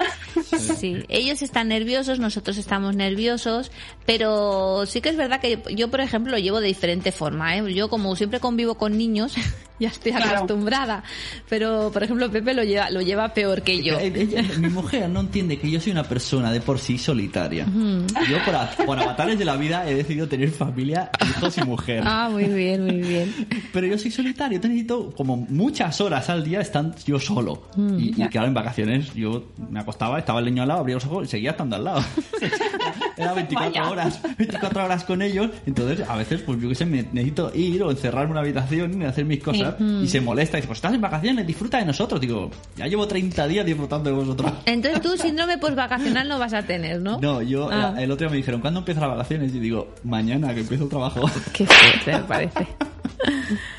[0.76, 3.72] Sí, ellos están nerviosos, nosotros estamos nerviosos,
[4.06, 7.56] pero sí que es verdad que yo, por ejemplo, lo llevo de diferente forma.
[7.56, 7.74] ¿eh?
[7.74, 9.36] Yo, como siempre convivo con niños,
[9.80, 10.36] ya estoy Claro.
[10.38, 11.04] acostumbrada,
[11.50, 14.00] pero, por ejemplo, Pepe lo lleva, lo lleva peor que yo.
[14.00, 17.66] Ella- mi mujer no entiende que yo soy una persona de por sí solitaria.
[17.66, 22.04] Yo por, a- por avatares de la vida he decidido tener familia, hijos y mujer.
[22.06, 23.48] Ah, muy bien, muy bien.
[23.74, 27.64] Pero yo soy solitario, yo necesito como muchas horas al día estar yo solo.
[27.76, 28.00] Mm.
[28.00, 31.06] Y, y claro, en vacaciones yo me acostaba, estaba el niño al lado, abría los
[31.06, 32.04] ojos y seguía estando al lado.
[33.18, 33.90] Era 24 Vaya.
[33.90, 35.50] horas, 24 horas con ellos.
[35.66, 39.02] Entonces, a veces, pues yo qué sé, me necesito ir o encerrarme en una habitación
[39.02, 39.65] y hacer mis cosas.
[39.80, 42.20] Y se molesta y dice, pues estás en vacaciones, disfruta de nosotros.
[42.22, 44.52] Digo, ya llevo 30 días disfrutando de vosotros.
[44.66, 47.20] Entonces tú síndrome postvacacional no vas a tener, ¿no?
[47.20, 47.94] No, yo Ah.
[47.98, 49.54] el otro día me dijeron, ¿cuándo empiezan las vacaciones?
[49.54, 51.22] Y digo, mañana que empiezo el trabajo.
[51.54, 52.68] Qué fuerte me parece.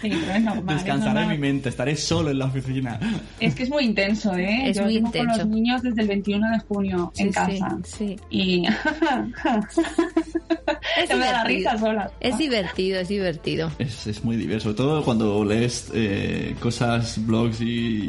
[0.01, 0.77] Sí, pero es normal.
[0.77, 2.99] es Descansaré mi mente, estaré solo en la oficina.
[3.39, 4.71] Es que es muy intenso, ¿eh?
[4.71, 5.39] Es Yo muy llevo con intenso.
[5.41, 7.77] los niños desde el 21 de junio en casa.
[7.85, 8.17] sí, sí.
[8.31, 8.63] Y
[11.03, 12.11] Es se me da risa sola.
[12.21, 13.71] Es divertido, es divertido.
[13.79, 17.67] Es, es muy diverso, sobre todo cuando lees eh, cosas, blogs y,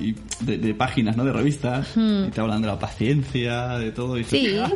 [0.10, 1.26] y de, de páginas, ¿no?
[1.26, 4.18] De revistas, y te hablan de la paciencia, de todo.
[4.18, 4.72] Y dices, Hmm.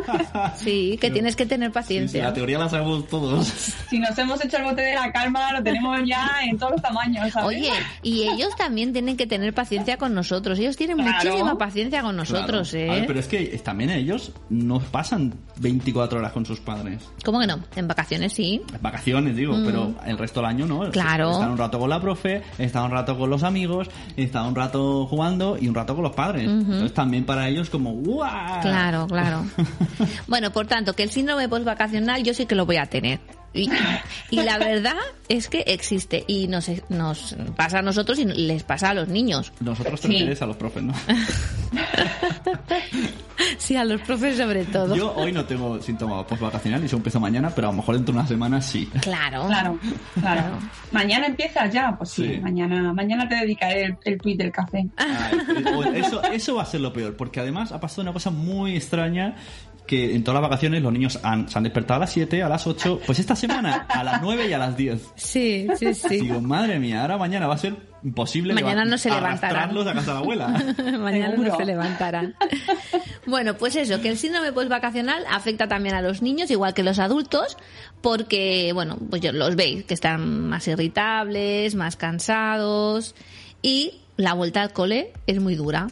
[0.58, 2.24] Sí, sí, que tienes que tener Sí, sí, paciencia.
[2.24, 3.47] la teoría la sabemos todos.
[3.89, 6.82] Si nos hemos hecho el bote de la calma, lo tenemos ya en todos los
[6.82, 7.58] tamaños, ¿sabes?
[7.58, 7.71] Oye,
[8.04, 10.58] y ellos también tienen que tener paciencia con nosotros.
[10.60, 11.12] Ellos tienen Claro.
[11.30, 12.91] muchísima paciencia con nosotros, Claro.
[12.91, 13.08] A ver, ¿eh?
[13.08, 17.02] pero es que también ellos no pasan 24 horas con sus padres.
[17.24, 17.63] ¿Cómo que no?
[17.76, 18.62] En vacaciones sí.
[18.82, 20.82] Vacaciones, digo, pero el resto del año no.
[20.84, 20.92] Mm.
[20.92, 21.32] Claro.
[21.32, 25.06] Están un rato con la profe, están un rato con los amigos, están un rato
[25.08, 26.48] jugando y un rato con los padres.
[26.48, 28.62] Entonces también para ellos como ¡guau!
[28.62, 29.46] Claro, claro.
[30.28, 33.20] Bueno, por tanto, que el síndrome postvacacional yo sí que lo voy a tener.
[33.54, 33.70] Y,
[34.30, 34.96] y la verdad
[35.28, 39.52] es que existe y nos, nos pasa a nosotros y les pasa a los niños.
[39.60, 40.14] Nosotros te Sí.
[40.14, 40.94] refieres a los profes, ¿no?
[43.58, 44.96] Sí, a los profes sobre todo.
[44.96, 48.14] Yo hoy no tengo síntoma postvacacional y eso empieza mañana, pero a lo mejor dentro
[48.14, 48.88] de una semana sí.
[49.02, 49.48] Claro.
[49.48, 49.80] Claro,
[50.20, 50.60] claro.
[50.92, 52.40] Mañana empiezas ya, pues sí, Sí.
[52.40, 54.88] mañana, mañana te dedicaré el, el tuit del café.
[54.98, 58.30] Ay, bueno, eso, eso va a ser lo peor, porque además ha pasado una cosa
[58.30, 59.36] muy extraña
[59.91, 62.47] que en todas las vacaciones los niños han- se han despertado a las 7, a
[62.47, 65.01] las 8, pues esta semana a las 9 y a las 10.
[65.15, 66.21] Sí, sí, sí.
[66.21, 69.69] Digo, madre mía, ahora mañana va a ser imposible Mañana no se levantarán.
[69.77, 70.47] a casa de la abuela.
[70.99, 71.49] Mañana Seguro.
[71.51, 72.36] no se levantarán.
[73.27, 76.97] Bueno, pues eso, que el síndrome postvacacional afecta también a los niños, igual que los
[76.97, 77.58] adultos,
[78.01, 83.13] porque, bueno, pues yo- los veis, que están más irritables, más cansados,
[83.62, 85.89] y la vuelta al cole es muy dura,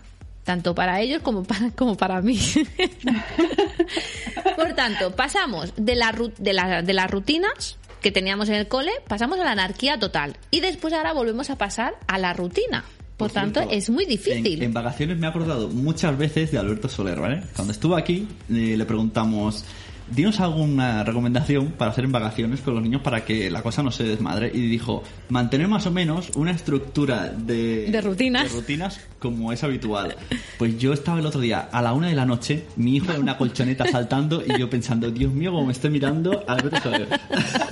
[0.50, 2.40] tanto para ellos como para, como para mí.
[4.56, 8.92] Por tanto, pasamos de, la, de, la- de las rutinas que teníamos en el cole,
[9.08, 10.38] pasamos a la anarquía total.
[10.50, 12.84] Y después ahora volvemos a pasar a la rutina.
[13.16, 14.58] Por, tanto, cierto, es muy difícil.
[14.60, 17.44] En, en vacaciones me he acordado muchas veces de Alberto Soler, ¿vale?
[17.56, 19.64] Cuando estuvo aquí eh, le preguntamos,
[20.12, 23.92] dinos alguna recomendación para hacer en vacaciones con los niños para que la cosa no
[23.92, 24.52] se desmadre.
[24.54, 28.52] Y dijo, mantener más o menos una estructura de, De rutinas.
[28.52, 30.16] de rutinas como es habitual.
[30.58, 33.22] Pues yo estaba el otro día a la una de la noche, mi hijo en
[33.22, 36.58] una colchoneta saltando y yo pensando, Dios mío, como me estoy mirando a.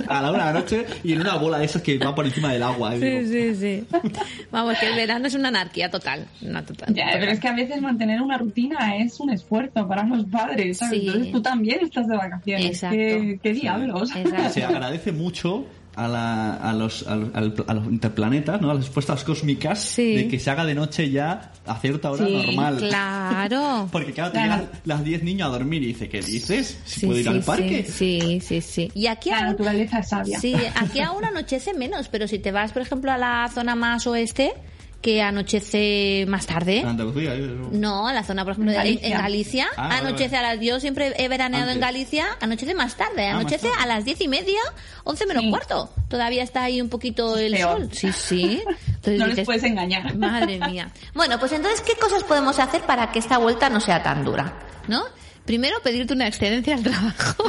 [0.08, 2.24] A la una de la noche y en una bola de esas que va por
[2.24, 2.94] encima del agua.
[2.94, 3.86] Digo, Sí, sí, sí.
[4.50, 6.26] Vamos, que el verano es una anarquía total.
[6.40, 10.04] Una total Ya, pero es que a veces mantener una rutina es un esfuerzo para
[10.04, 11.00] los padres, ¿sabes?
[11.00, 11.06] Sí.
[11.06, 12.27] Entonces tú también estás de vacaciones.
[12.30, 12.80] Vacaciones.
[12.80, 14.10] ¿Qué, qué diablos?
[14.52, 17.32] Se agradece mucho a, la- a los, a, los,
[17.66, 18.70] a los interplanetas, ¿no?
[18.70, 20.14] a las puestas cósmicas, Sí.
[20.14, 22.76] de que se haga de noche ya a cierta hora Sí, normal.
[22.78, 23.88] Claro.
[23.92, 24.62] Porque claro, te Claro.
[24.62, 26.78] llegan las 10 niños a dormir y dice, ¿qué dices?
[26.84, 27.84] ¿Si Sí, puedo ir sí, al parque?
[27.84, 28.90] Sí, sí, sí, sí.
[28.94, 30.38] Y aquí La aún, naturaleza es sabia.
[30.38, 34.06] sí, aquí aún anochece menos, pero si te vas, por ejemplo, a la zona más
[34.06, 34.52] oeste,
[35.00, 36.78] que anochece más tarde.
[36.80, 37.32] En Andalucía.
[37.70, 39.18] No, la zona, por ejemplo, En de- en Galicia.
[39.22, 40.48] Galicia, Ah, anochece vale.
[40.48, 40.64] a las...
[40.64, 41.78] Yo siempre he veraneado en.
[41.78, 43.82] Galicia, anochece más tarde, Ah, más anochece tarde.
[43.82, 44.58] a las diez y media,
[45.04, 45.50] once menos Sí.
[45.50, 45.90] cuarto.
[46.08, 47.78] Todavía está ahí un poquito el Peor.
[47.78, 47.88] sol.
[47.92, 48.62] Sí, sí.
[48.88, 50.16] Entonces No les dices, puedes engañar.
[50.16, 50.90] Madre mía.
[51.14, 54.52] Bueno, pues entonces, ¿qué cosas podemos hacer para que esta vuelta no sea tan dura?
[54.88, 55.02] ¿No?
[55.48, 57.42] Primero, pedirte una excedencia al trabajo.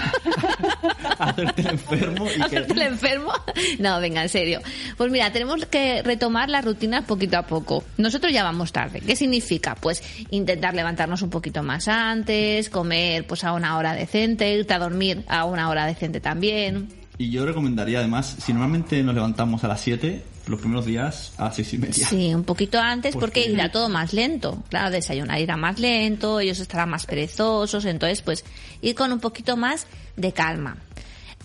[1.19, 2.43] Hacerte el enfermo y que...
[2.43, 3.33] ¿Hacerte el enfermo?
[3.77, 4.61] No, venga, en serio.
[4.95, 7.83] Pues mira, tenemos que retomar las rutinas poquito a poco.
[7.97, 9.01] Nosotros ya vamos tarde.
[9.01, 9.75] ¿Qué significa?
[9.75, 14.79] Pues intentar levantarnos un poquito más antes, comer pues a una hora decente, irte a
[14.79, 16.87] dormir a una hora decente también.
[17.17, 21.51] Y yo recomendaría además, si normalmente nos levantamos a las 7, los primeros días a
[21.51, 22.07] 6 y media.
[22.07, 24.63] Sí, un poquito antes porque irá todo más lento.
[24.69, 28.43] Claro, desayunar irá más lento, ellos estarán más perezosos, entonces pues
[28.81, 30.77] ir con un poquito más de calma.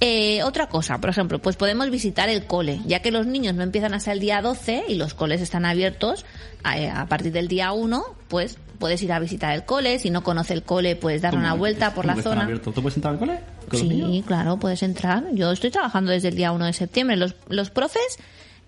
[0.00, 3.62] Eh, otra cosa, por ejemplo, pues podemos visitar el cole, ya que los niños no
[3.62, 6.26] empiezan hasta el día 12 y los coles están abiertos
[6.64, 10.22] a, a partir del día 1, pues puedes ir a visitar el cole, si no
[10.22, 12.48] conoce el cole puedes dar ¿Cómo una vuelta por la zona.
[12.60, 13.40] ¿Tú puedes entrar al cole?
[13.72, 15.24] Sí, claro, puedes entrar.
[15.32, 17.16] Yo estoy trabajando desde el día 1 de septiembre.
[17.16, 18.18] Los, los profes,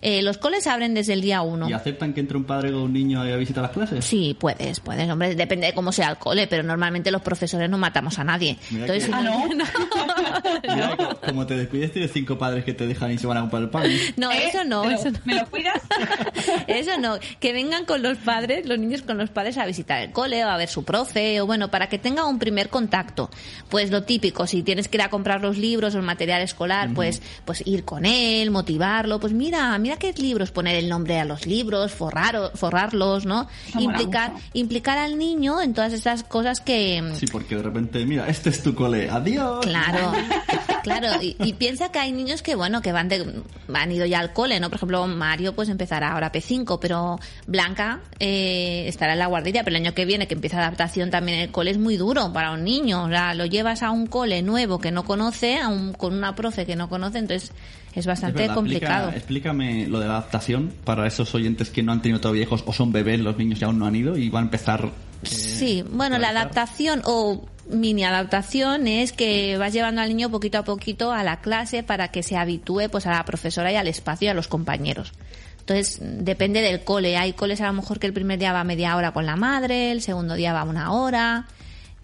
[0.09, 1.69] eh, los coles abren desde el día 1.
[1.69, 4.05] ¿Y aceptan que entre un padre con un niño a visitar las clases?
[4.05, 7.77] Sí, puedes, puedes, hombre, depende de cómo sea el cole, pero normalmente los profesores no
[7.79, 8.57] matamos a nadie.
[8.71, 9.49] Mira Entonces, que- si Ah, ¿no?
[10.75, 13.40] Mira, co- como te descuides, tienes cinco padres que te dejan y se van a
[13.40, 13.85] comprar el pan.
[14.16, 14.49] no, ¿Eh?
[14.49, 15.19] eso no, ¿Me lo- eso no.
[15.25, 15.83] ¿Me lo cuidas?
[16.66, 20.12] Eso no, que vengan con los padres, los niños con los padres a visitar el
[20.12, 23.31] cole o a ver su profe, o bueno, para que tenga un primer contacto.
[23.69, 26.90] Pues lo típico, si tienes que ir a comprar los libros o el material escolar,
[26.95, 31.24] pues, pues ir con él, motivarlo, pues mira, mira qué libros, poner el nombre a
[31.24, 33.48] los libros, forrar, forrarlos, ¿no?
[33.68, 38.28] Eso Implicar, implicar al niño en todas esas cosas que, Sí, porque de repente, mira,
[38.28, 39.64] este es tu cole, adiós.
[39.64, 40.12] Claro,
[40.82, 41.22] claro.
[41.22, 44.32] Y, y piensa que hay niños que, bueno, que van de, han ido ya al
[44.32, 44.68] cole, ¿no?
[44.68, 49.76] Por ejemplo, Mario pues empezará ahora P5, pero Blanca eh, estará en la guardería, pero
[49.76, 52.52] el año que viene, que empieza la adaptación también el cole, es muy duro para
[52.52, 53.04] un niño.
[53.04, 56.35] O sea, lo llevas a un cole nuevo que no conoce, a un, con una
[56.35, 57.52] profe que no conoce, entonces
[57.96, 59.09] es Es bastante verdad, complicado.
[59.09, 62.62] explica- explícame lo de la adaptación para esos oyentes que no han tenido todavía hijos
[62.66, 64.85] o son bebés, los niños ya aún no han ido y van a empezar.
[64.85, 70.59] eh, Sí, bueno, la adaptación o mini adaptación es que vas llevando al niño poquito
[70.59, 73.88] a poquito a la clase para que se habitúe pues a la profesora y al
[73.88, 75.12] espacio y a los compañeros.
[75.61, 77.16] Entonces, depende del cole.
[77.16, 79.90] Hay coles a lo mejor que el primer día va media hora con la madre,
[79.90, 81.46] el segundo día va una hora,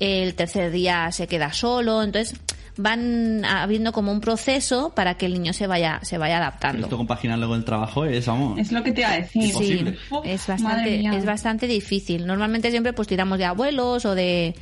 [0.01, 2.03] el tercer día se queda solo.
[2.03, 2.35] Entonces,
[2.83, 6.83] van habiendo como un proceso para que el niño se vaya, se vaya adaptando.
[6.83, 8.59] Esto compaginarlo con el trabajo es, vamos.
[8.59, 9.55] Es lo que te iba a decir.
[9.55, 9.85] Sí,
[10.25, 12.27] es bastante, es bastante difícil.
[12.27, 14.55] Normalmente siempre pues tiramos de abuelos o de,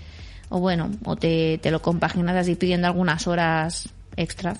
[0.50, 4.56] o bueno, o te, te lo compaginas así pidiendo algunas horas extra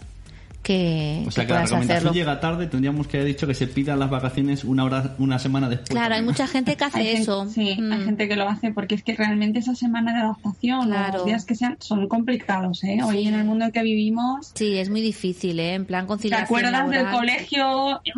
[0.63, 2.13] que, O sea que que la puedas recomendación hacerlo.
[2.13, 5.69] llega tarde, tendríamos que haber dicho que se pidan las vacaciones una hora, una semana
[5.69, 5.89] después.
[5.91, 7.49] Claro, hay mucha gente que hace Hay gente- eso.
[7.49, 8.05] sí, hay Mm.
[8.05, 11.19] gente que lo hace porque es que realmente esa semana de adaptación, Claro.
[11.19, 12.99] los días que sean, son complicados, ¿eh?
[13.03, 13.29] Hoy Sí.
[13.29, 15.75] en el mundo en que vivimos, Sí, es muy difícil, ¿eh?
[15.75, 18.01] En plan ¿te acuerdas del colegio?
[18.05, 18.13] Sí.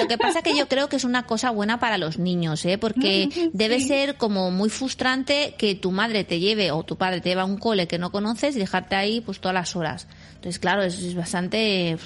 [0.00, 2.78] Lo que pasa que yo creo que es una cosa buena para los niños, ¿eh?
[2.78, 7.30] Porque debe ser como muy frustrante que tu madre te lleve o tu padre te
[7.30, 10.06] lleve a un cole que no conoces y dejarte ahí pues todas las horas.
[10.36, 11.96] Entonces, claro, es, es bastante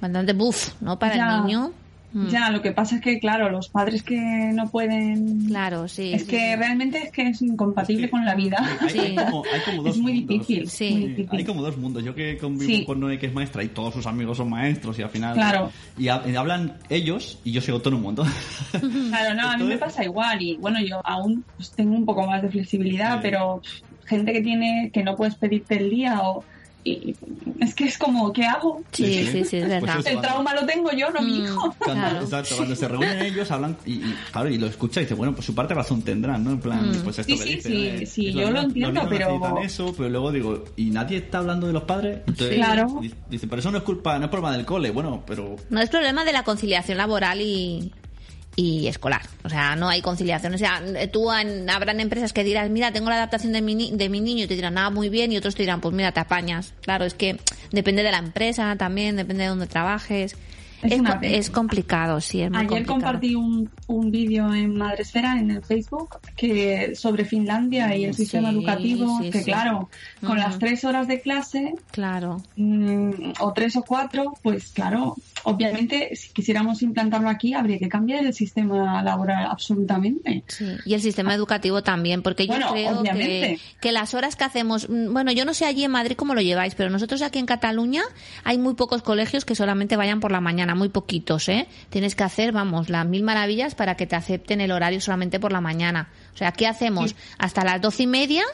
[0.00, 0.98] bastante buff, ¿no?
[0.98, 1.36] Para Ya.
[1.38, 1.72] el niño.
[2.12, 2.28] Mm.
[2.28, 4.16] Ya, lo que pasa es que, claro, los padres que
[4.54, 5.46] no pueden...
[5.48, 6.14] Claro, sí.
[6.14, 6.56] es sí, que sí.
[6.56, 8.56] realmente es que es incompatible con la vida.
[8.80, 8.98] Hay, Sí.
[9.00, 10.28] hay como, hay como dos Es muy mundos.
[10.46, 10.90] difícil, Sí.
[10.92, 11.38] muy Sí, difícil.
[11.38, 12.04] Hay como dos mundos.
[12.04, 12.84] Yo que convivo Sí.
[12.86, 15.34] con Noé, que es maestra, y todos sus amigos son maestros, y al final.
[15.34, 15.70] Claro.
[15.98, 18.08] Y, ha- y hablan ellos, y yo soy autónomo.
[18.10, 18.34] Entonces,
[19.10, 22.26] Claro, no, a mí me pasa igual y bueno, yo aún pues, tengo un poco
[22.26, 23.18] más de flexibilidad, Sí.
[23.22, 23.60] pero
[24.06, 26.44] gente que tiene que no puedes pedirte el día o
[26.90, 27.16] y,
[27.60, 28.82] es que es como ¿qué hago?
[28.92, 29.98] Sí, sí, sí, es Pues verdad.
[30.00, 30.08] eso.
[30.08, 31.44] El trauma lo tengo yo, no mi Mm.
[31.44, 31.74] hijo.
[31.78, 32.20] Cuando, Claro.
[32.24, 35.34] exacto, cuando se reúnen ellos, hablan y, y, claro, y lo escucha y dice, bueno,
[35.34, 36.50] pues su parte de razón tendrán, ¿no?
[36.52, 37.02] En plan, Mm.
[37.02, 39.08] pues esto Sí, que sí, dice, sí, eh, sí, yo lo entiendo, niños
[39.40, 42.18] pero- eso, pero luego digo, ¿y nadie está hablando de los padres?
[42.26, 43.00] Entonces, Claro.
[43.30, 45.56] Dice, pero eso no es culpa, no es problema del cole, bueno, pero...
[45.70, 47.92] No es problema de la conciliación laboral y,
[48.56, 49.20] y escolar.
[49.44, 50.54] O sea, no hay conciliación.
[50.54, 54.20] O sea, tú habrán empresas que dirán, mira, tengo la adaptación de mi, de mi
[54.20, 56.72] niño y te dirán, ah, muy bien, y otros te dirán, pues mira, te apañas.
[56.80, 57.38] Claro, es que
[57.70, 60.36] depende de la empresa también, depende de dónde trabajes.
[60.86, 62.94] Es Es, una es complicado, sí, es muy Ayer complicado.
[62.94, 68.22] compartí un, un vídeo en Madresfera en el Facebook que sobre Finlandia y el Sí,
[68.22, 69.44] sistema educativo, sí, que sí.
[69.44, 69.88] claro,
[70.24, 72.42] con las tres horas de clase Claro.
[72.56, 78.24] mm, o tres o cuatro, pues claro, obviamente si quisiéramos implantarlo aquí habría que cambiar
[78.24, 80.44] el sistema laboral absolutamente.
[80.84, 85.12] Y el sistema educativo también, porque yo creo que, que las horas que hacemos, mm,
[85.12, 88.02] bueno, yo no sé allí en Madrid cómo lo lleváis, pero nosotros aquí en Cataluña
[88.44, 91.66] hay muy pocos colegios que solamente vayan por la mañana, muy poquitos, ¿eh?
[91.90, 95.50] Tienes que hacer, vamos, las mil maravillas para que te acepten el horario solamente por
[95.52, 96.10] la mañana.
[96.34, 97.16] O sea, ¿qué hacemos?
[97.38, 98.44] Hasta las doce y media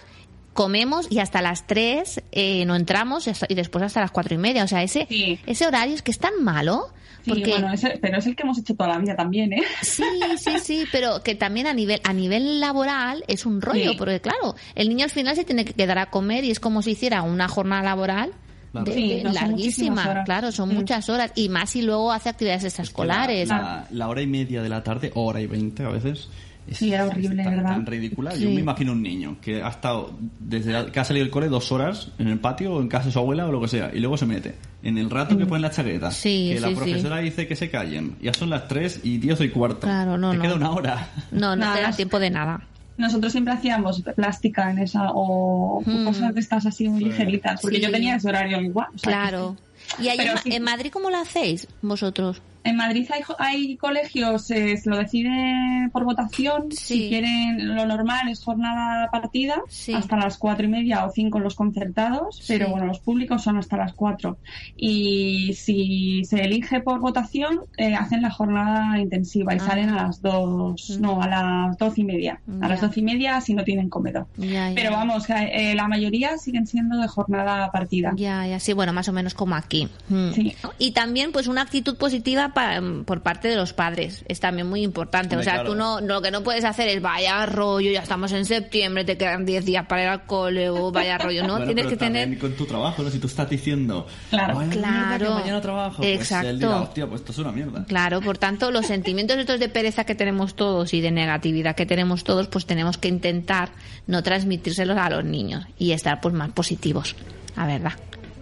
[0.52, 4.35] comemos y hasta las tres eh, no entramos y hasta- y después hasta las cuatro
[4.35, 4.64] y media.
[4.64, 5.38] O sea, ese, Sí.
[5.46, 6.88] ese horario es que es tan malo.
[7.24, 9.62] Sí, Porque bueno, ese- pero es el que hemos hecho toda la vida también, ¿eh?
[9.80, 10.02] Sí,
[10.38, 13.96] sí, sí, pero que también a nivel a nivel laboral es un rollo, Sí.
[13.96, 16.82] porque claro, el niño al final se tiene que quedar a comer y es como
[16.82, 18.32] si hiciera una jornada laboral
[18.72, 18.90] Claro.
[18.92, 20.74] Sí, no, larguísima, claro, son Mm.
[20.74, 23.48] muchas horas y más si luego hace actividades extraescolares.
[23.48, 26.28] La, la- la hora y media de la tarde, hora y veinte a veces.
[26.66, 27.70] Es, Sí, era horrible, es tan, ¿verdad?
[27.72, 28.30] tan ridícula.
[28.30, 28.44] Sí.
[28.44, 31.72] Yo me imagino un niño que ha estado desde que ha salido del cole dos
[31.72, 33.98] horas en el patio o en casa de su abuela o lo que sea y
[33.98, 34.54] luego se mete
[34.85, 38.14] en el rato que pone la chaqueta Sí, que la profesora dice que se callen
[38.22, 40.42] ya son las tres y diez y cuarto Claro, no, te no.
[40.44, 42.62] queda una hora No, no te da tiempo de nada.
[42.96, 46.05] Nosotros siempre hacíamos plástica en esa o Mm.
[46.05, 47.83] cosas de estas así muy ligeritas, porque Sí.
[47.83, 48.88] yo tenía ese horario igual.
[48.94, 49.57] o sea, Claro.
[49.98, 50.55] ¿Y ahí en, sí.
[50.55, 52.40] en Madrid cómo lo hacéis vosotros?
[52.64, 56.70] En Madrid hay, hay colegios, eh, se lo deciden por votación.
[56.70, 56.77] Sí.
[57.03, 59.92] Si quieren, lo normal es jornada partida Sí.
[59.94, 63.77] hasta las cuatro y media o cinco los concertados, pero bueno, los públicos son hasta
[63.77, 64.38] las cuatro.
[64.77, 69.66] Y si se elige por votación, eh, hacen la jornada intensiva y Ah.
[69.66, 72.40] salen a las dos, no, a las doce y media.
[72.61, 74.27] A las doce y media si no tienen comedor.
[74.75, 78.12] Pero vamos, que, eh, la mayoría siguen siendo de jornada partida.
[78.16, 79.88] Ya, ya, sí, bueno, más o menos como aquí.
[80.09, 80.31] Mm.
[80.79, 84.82] Y también, pues, una actitud positiva pa- por parte de los padres es también muy
[84.82, 85.36] importante.
[85.36, 85.70] o sea, claro.
[85.70, 89.04] tú no, no- lo que no puedes hacer es vaya rollo, ya estamos en septiembre,
[89.04, 91.52] te quedan 10 días para ir al cole o vaya rollo, ¿no?
[91.54, 92.38] Bueno, Tienes pero que tener.
[92.38, 93.10] con tu trabajo, ¿no?
[93.10, 94.58] Si tú estás diciendo, Claro.
[94.60, 95.34] "Ay, mierda, que Claro.
[95.34, 96.48] mañana trabajo, pues Exacto.
[96.48, 97.84] él dirá, hostia, pues esto es una mierda.
[97.86, 101.86] Claro, por tanto, los sentimientos estos de pereza que tenemos todos y de negatividad que
[101.86, 103.70] tenemos todos, pues tenemos que intentar
[104.06, 107.14] no transmitírselos a los niños y estar pues más positivos,
[107.56, 107.92] la verdad.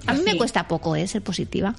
[0.06, 1.06] A mí me cuesta poco, ¿eh?
[1.06, 1.74] Ser positiva.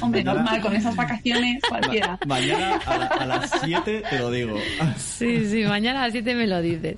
[0.00, 2.18] Hombre, normal, con esas vacaciones cualquiera.
[2.26, 4.56] Mañana a, la- a las 7 te lo digo.
[4.98, 6.96] Sí, sí, mañana a las 7 me lo dices.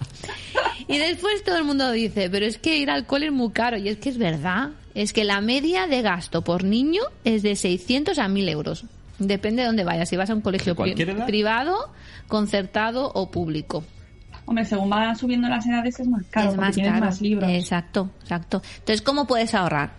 [0.88, 3.76] Y después todo el mundo dice, pero es que ir al cole es muy caro.
[3.76, 4.70] Y es que es verdad.
[4.94, 8.85] Es que la media de gasto por niño es de 600 a 1000 euros.
[9.20, 10.09] Depende de dónde vayas.
[10.09, 10.74] Si vas a un colegio
[11.26, 11.92] privado,
[12.26, 13.85] concertado o público.
[14.46, 17.05] Hombre, según van subiendo las edades es más caro, es más tienes caro.
[17.05, 17.48] más libros.
[17.50, 18.62] Exacto, exacto.
[18.79, 19.90] Entonces, ¿cómo puedes ahorrar?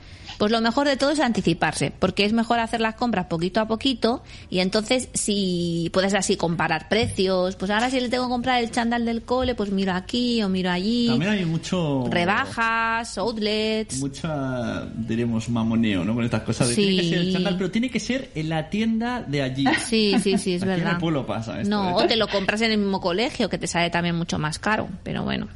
[0.42, 3.68] Pues lo mejor de todo es anticiparse, porque es mejor hacer las compras poquito a
[3.68, 8.64] poquito y entonces si puedes así comparar precios, pues ahora si le tengo que comprar
[8.64, 12.06] el chándal del cole, pues miro aquí o miro allí, También hay mucho...
[12.10, 14.00] rebajas, outlets.
[14.00, 16.16] Mucha, diríamos, mamoneo, ¿no?
[16.16, 16.88] Con estas cosas de Sí.
[16.88, 19.66] tiene que ser el chándal, pero tiene que ser en la tienda de allí.
[19.88, 20.94] Sí, sí, sí, es Aquí en verdad.
[20.94, 22.04] el pueblo pasa esto, No, ¿eh?
[22.04, 24.90] o te lo compras en el mismo colegio, que te sale también mucho más caro,
[25.04, 25.48] pero bueno.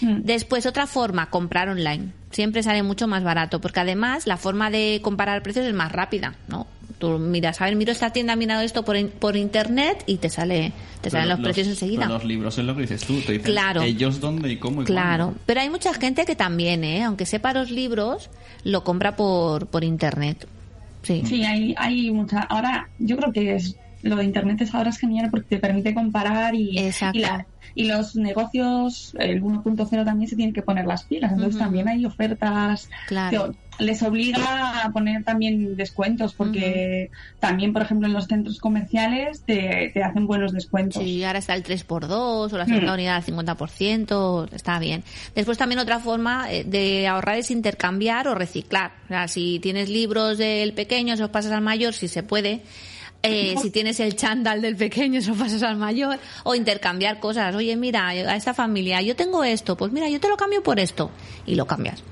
[0.00, 0.22] Mm.
[0.22, 2.08] Después, otra forma, comprar online.
[2.30, 6.34] Siempre sale mucho más barato, porque además la forma de comparar precios es más rápida,
[6.48, 6.66] ¿no?
[6.98, 10.30] Tú miras, a ver, miro esta tienda, miro esto por, in- por internet y te
[10.30, 12.02] sale te salen los, precios enseguida.
[12.02, 13.82] pero los libros es lo que dices tú, te dicen Claro.
[13.82, 15.40] ellos dónde y cómo y Claro, cuándo.
[15.46, 17.02] pero hay mucha gente que también, ¿eh?
[17.04, 18.30] aunque sepa los libros,
[18.64, 20.48] lo compra por, por internet.
[21.02, 21.22] Sí.
[21.26, 22.40] Sí, hay, hay mucha.
[22.40, 25.92] Ahora, yo creo que es lo de internet es ahora es genial porque te permite
[25.94, 31.04] comparar y, y, la- y los negocios, el 1.0 también se tienen que poner las
[31.04, 31.30] pilas.
[31.30, 32.88] Entonces también hay ofertas.
[33.06, 33.52] Claro.
[33.52, 37.10] que les obliga a poner también descuentos porque
[37.40, 41.02] también, por ejemplo, en los centros comerciales te, te hacen buenos descuentos.
[41.02, 42.10] Sí, ahora está el 3x2
[42.52, 42.94] o la segunda Mm.
[42.94, 45.04] unidad al 50%, está bien.
[45.34, 48.92] Después también otra forma eh, de ahorrar es intercambiar o reciclar.
[49.04, 52.62] O sea, si tienes libros del pequeño, se los pasas al mayor, si se puede.
[53.22, 56.18] Eh, si tienes el chándal del pequeño, se lo pasas al mayor.
[56.44, 57.54] O intercambiar cosas.
[57.54, 60.80] Oye, mira, a esta familia, yo tengo esto, pues mira, yo te lo cambio por
[60.80, 61.10] esto.
[61.46, 62.02] Y lo cambias.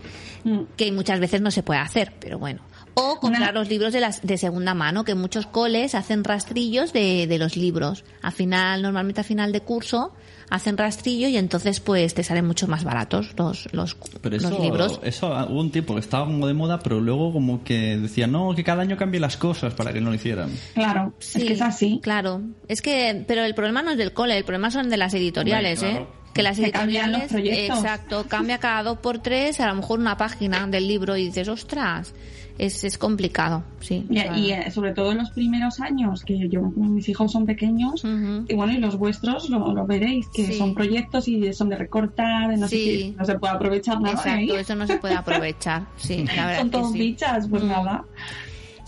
[0.44, 0.60] Mm.
[0.76, 2.60] Que muchas veces no se puede hacer, pero bueno.
[2.94, 6.92] O comprar Una- los libros de, las, de segunda mano, que muchos coles hacen rastrillos
[6.92, 8.04] de, de los libros.
[8.22, 10.12] Al final, normalmente a final de curso,
[10.50, 15.00] hacen rastrillo y entonces pues te salen mucho más baratos los, los, Pero los libros.
[15.02, 18.54] eso hubo un tiempo que estaba como de moda, pero luego como que decían, no,
[18.54, 20.50] que cada año cambie las cosas para que no lo hicieran.
[20.74, 21.98] Claro, es que es así.
[22.02, 22.42] Claro.
[22.68, 25.82] Es que, pero el problema no es del cole, el problema son de las editoriales,
[25.82, 26.06] Hombre, ¿eh?
[26.34, 27.78] Que las Que cambian los editoriales, proyectos.
[27.78, 31.46] exacto, cambia cada dos por tres, a lo mejor una página del libro y dices,
[31.48, 32.12] ostras,
[32.58, 34.04] es, es complicado, sí.
[34.10, 37.30] Y, O sea, y, eh, sobre todo en los primeros años, que yo, mis hijos
[37.32, 40.52] son pequeños, y bueno, y los vuestros lo, lo veréis, que Sí.
[40.54, 42.84] son proyectos y son de recortar, no sé Sí.
[43.12, 44.42] qué, no se puede aprovechar nada de ahí.
[44.44, 47.68] Exacto, eso no se puede aprovechar, sí, la verdad Son todos bichas, pues Mm.
[47.68, 48.04] nada.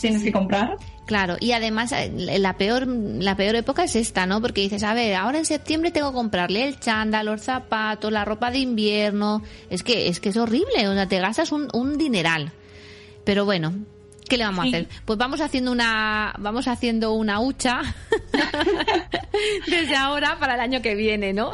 [0.01, 0.77] Tienes que comprar.
[1.07, 4.41] Claro, y además eh, la peor, la peor época es esta, ¿no?
[4.43, 8.25] Porque dices, a ver, ahora en septiembre tengo que comprarle el chándal, los zapatos, la
[8.25, 9.43] ropa de invierno.
[9.71, 12.51] Es que, es que es horrible, o sea, te gastas un, un dineral.
[13.25, 13.73] Pero bueno,
[14.29, 14.75] ¿qué le vamos Sí.
[14.75, 14.89] a hacer?
[15.05, 17.81] Pues vamos haciendo una, vamos haciendo una hucha
[19.67, 21.53] desde ahora para el año que viene, ¿no?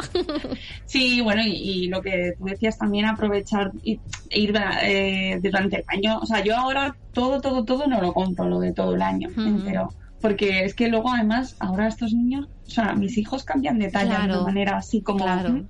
[0.85, 3.99] Sí, bueno, y, y lo que tú decías también, aprovechar y
[4.31, 6.18] e ir eh, durante el año.
[6.20, 9.29] O sea, yo ahora todo, todo, todo no lo compro, lo de todo el año
[9.31, 9.41] Ujú.
[9.43, 9.93] entero.
[10.23, 14.20] Porque es que luego, además, ahora estos niños, o sea, mis hijos cambian de talla
[14.20, 15.25] de una manera así como.
[15.25, 15.64] Claro.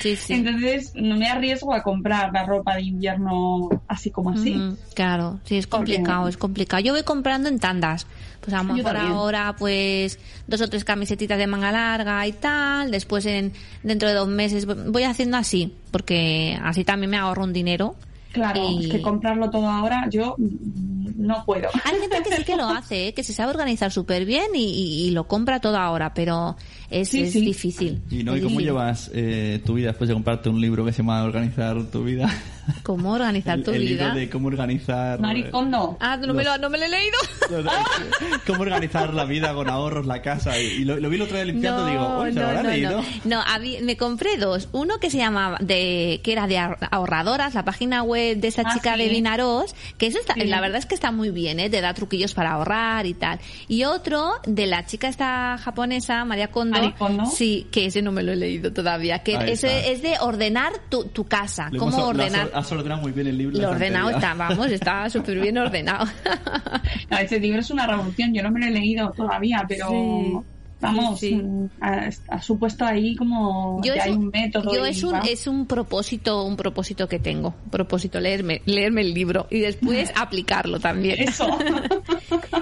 [0.00, 0.32] Sí, sí.
[0.32, 4.60] Entonces, no me arriesgo a comprar la ropa de invierno así como así.
[4.94, 6.82] Claro, sí, es Porque- complicado, es complicado.
[6.82, 8.06] Yo voy comprando en tandas.
[8.40, 12.90] Pues a lo mejor ahora, pues, dos o tres camisetitas de manga larga y tal.
[12.90, 17.52] Después, en dentro de dos meses, voy haciendo así, porque así también me ahorro un
[17.52, 17.96] dinero.
[18.34, 21.68] Claro, Y- es que comprarlo todo ahora yo mm, no puedo.
[21.84, 23.14] Hay gente que sí que lo hace, ¿eh?
[23.14, 26.56] que se sabe organizar súper bien y, y- y lo compra todo ahora, pero
[27.00, 27.40] es, Sí, es sí.
[27.40, 28.00] difícil.
[28.10, 30.92] Y no, es ¿y cómo llevas eh, tu vida después de comprarte un libro que
[30.92, 32.28] se llama Organizar tu vida?
[32.82, 34.04] ¿Cómo organizar tu el, el vida?
[34.06, 35.20] libro de cómo organizar...
[35.20, 35.98] Maricondo.
[36.00, 37.16] Ah, no me, lo, no me lo he leído.
[37.50, 37.70] No, no,
[38.46, 40.58] cómo organizar la vida con ahorros, la casa.
[40.58, 43.02] Y, y lo, lo vi el otro día limpiando y digo, ¿se lo habrá leído?
[43.24, 44.68] No, No, habí- me compré dos.
[44.72, 48.62] Uno que se llamaba, de, que era de ahor- ahorradoras, la página web de esa
[48.64, 49.02] Ah, chica sí.
[49.02, 50.44] de Vinaros, que eso está, Sí.
[50.46, 51.68] la verdad es que está muy bien, ¿eh?
[51.68, 53.40] Te da truquillos para ahorrar y tal.
[53.68, 56.78] Y otro de la chica esta japonesa, María Kondo.
[56.92, 57.24] Kondo.
[57.26, 59.20] Sí, que ese no me lo he leído todavía.
[59.20, 59.90] Que Ahí ese está.
[59.90, 61.68] es de ordenar tu, tu casa.
[61.72, 62.50] Lo Cómo hemos- ordenar.
[62.54, 63.58] Has, ordenado muy bien el libro.
[63.58, 66.06] Lo ordenado está, vamos, está súper bien ordenado.
[67.10, 70.36] No, ese libro es una revolución, yo no me lo he leído todavía, pero Sí.
[70.84, 71.34] Vamos, Sí, sí.
[71.36, 74.72] mm, Ha, ha supuesto ahí como Yo que es hay un, método.
[74.72, 77.54] yo y es un, es un propósito, un propósito que tengo.
[77.64, 81.20] Un propósito, leerme, leerme el libro y después aplicarlo también.
[81.28, 81.46] Eso.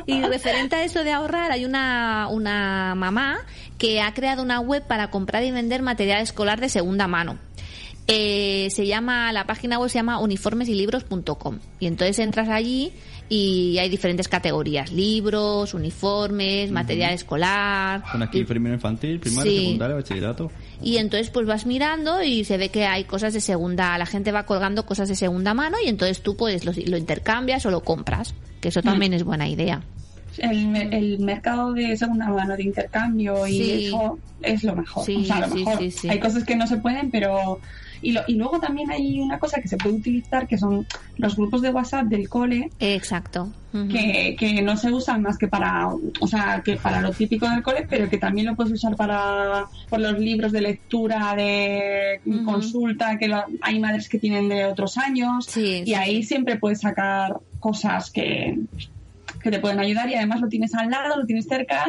[0.06, 3.38] Y referente a eso de ahorrar, hay una, una mamá
[3.78, 7.38] que ha creado una web para comprar y vender material escolar de segunda mano.
[8.08, 12.92] Eh, se llama, la página web se llama uniformesilibros.com y entonces entras allí
[13.34, 18.02] y hay diferentes categorías, libros, uniformes, material escolar.
[18.12, 19.58] Con aquí y- primero infantil, primaria, Sí.
[19.64, 20.50] secundaria, bachillerato.
[20.82, 24.32] y entonces pues vas mirando y se ve que hay cosas de segunda, la gente
[24.32, 27.80] va colgando cosas de segunda mano y entonces tú pues lo, lo intercambias o lo
[27.82, 29.80] compras, que eso también es buena idea.
[30.38, 33.84] El, me- el mercado de segunda mano de intercambio y Sí.
[33.86, 35.04] eso es lo mejor.
[35.06, 35.78] Sí, o sea, lo sí, mejor.
[35.78, 36.08] sí, sí.
[36.10, 37.60] Hay cosas que no se pueden, pero.
[38.02, 40.86] Y, lo- y luego también hay una cosa que se puede utilizar que son
[41.16, 43.52] los grupos de WhatsApp del cole Exacto.
[43.90, 47.62] Que, que no se usan más que para, o sea, que para lo típico del
[47.62, 53.16] cole, pero que también lo puedes usar para por los libros de lectura, de consulta,
[53.18, 56.80] que lo- hay madres que tienen de otros años, Sí, y sí, ahí siempre puedes
[56.80, 58.58] sacar cosas que,
[59.42, 61.86] que te pueden ayudar y además lo tienes al lado, lo tienes cerca,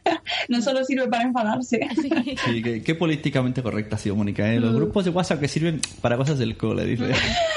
[0.48, 1.80] no solo sirve para enfadarse.
[2.46, 4.50] Sí, qué, qué políticamente correcta ha sido, Mónica.
[4.52, 4.60] ¿eh?
[4.60, 4.76] Los Mm.
[4.76, 7.12] grupos de WhatsApp que sirven para cosas del cole, dice.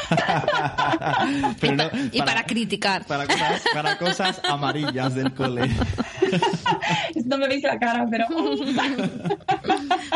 [1.61, 3.05] Pero no, y para criticar.
[3.05, 5.69] Para cosas, para cosas amarillas del cole.
[7.25, 8.25] no me veis la cara, pero...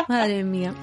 [0.08, 0.74] Madre mía.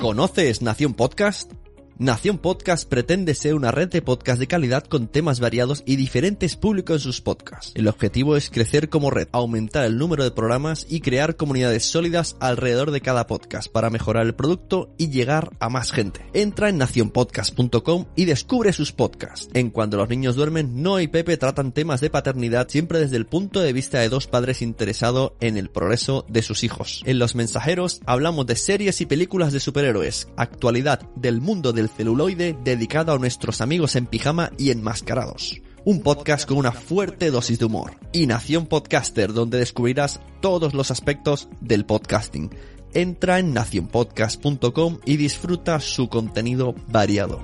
[0.00, 1.52] ¿Conoces Nación Podcast?
[1.98, 6.56] Nación Podcast pretende ser una red de podcast de calidad con temas variados y diferentes
[6.56, 7.72] públicos en sus podcasts.
[7.74, 12.36] El objetivo es crecer como red, aumentar el número de programas y crear comunidades sólidas
[12.40, 16.24] alrededor de cada podcast para mejorar el producto y llegar a más gente.
[16.32, 19.50] Entra en nacionpodcast.com y descubre sus podcasts.
[19.52, 23.26] En Cuando los niños duermen, No y Pepe tratan temas de paternidad siempre desde el
[23.26, 27.02] punto de vista de dos padres interesados en el progreso de sus hijos.
[27.04, 32.56] En Los Mensajeros hablamos de series y películas de superhéroes, actualidad del mundo del celuloide
[32.62, 35.60] dedicado a nuestros amigos en pijama y enmascarados.
[35.84, 37.94] Un podcast con una fuerte dosis de humor.
[38.12, 42.54] Y Nación Podcaster, donde descubrirás todos los aspectos del podcasting.
[42.94, 47.42] Entra en nacionpodcast.com y disfruta su contenido variado.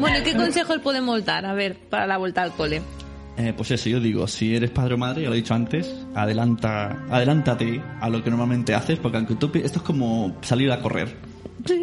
[0.00, 1.44] Bueno, ¿y qué consejos podemos dar?
[1.44, 2.80] A ver, para la vuelta al cole.
[3.36, 5.94] Eh, pues eso, yo digo, si eres padre o madre, ya lo he dicho antes,
[6.14, 10.80] adelanta, adelántate a lo que normalmente haces, porque aunque tú, esto es como salir a
[10.80, 11.31] correr.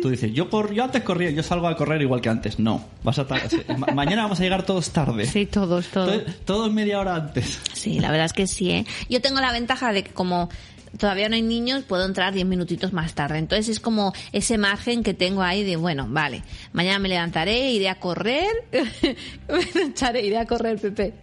[0.02, 2.60] Tú dices, yo, cor- yo antes corría, yo salgo a correr igual que antes.
[2.60, 3.26] No, vas a
[3.78, 5.26] ma- mañana vamos a llegar todos tarde.
[5.26, 6.24] Sí, todos, todos.
[6.24, 7.60] Todos, todos media hora antes.
[7.74, 8.86] Sí, la verdad es que sí, ¿eh?
[9.10, 10.50] Yo tengo la ventaja de que como
[10.98, 13.38] todavía no hay niños, puedo entrar 10 minutitos más tarde.
[13.38, 16.42] Entonces es como ese margen que tengo ahí de, bueno, vale,
[16.74, 18.48] mañana me levantaré, iré a correr,
[19.48, 21.14] me echaré, iré a correr, Pepe.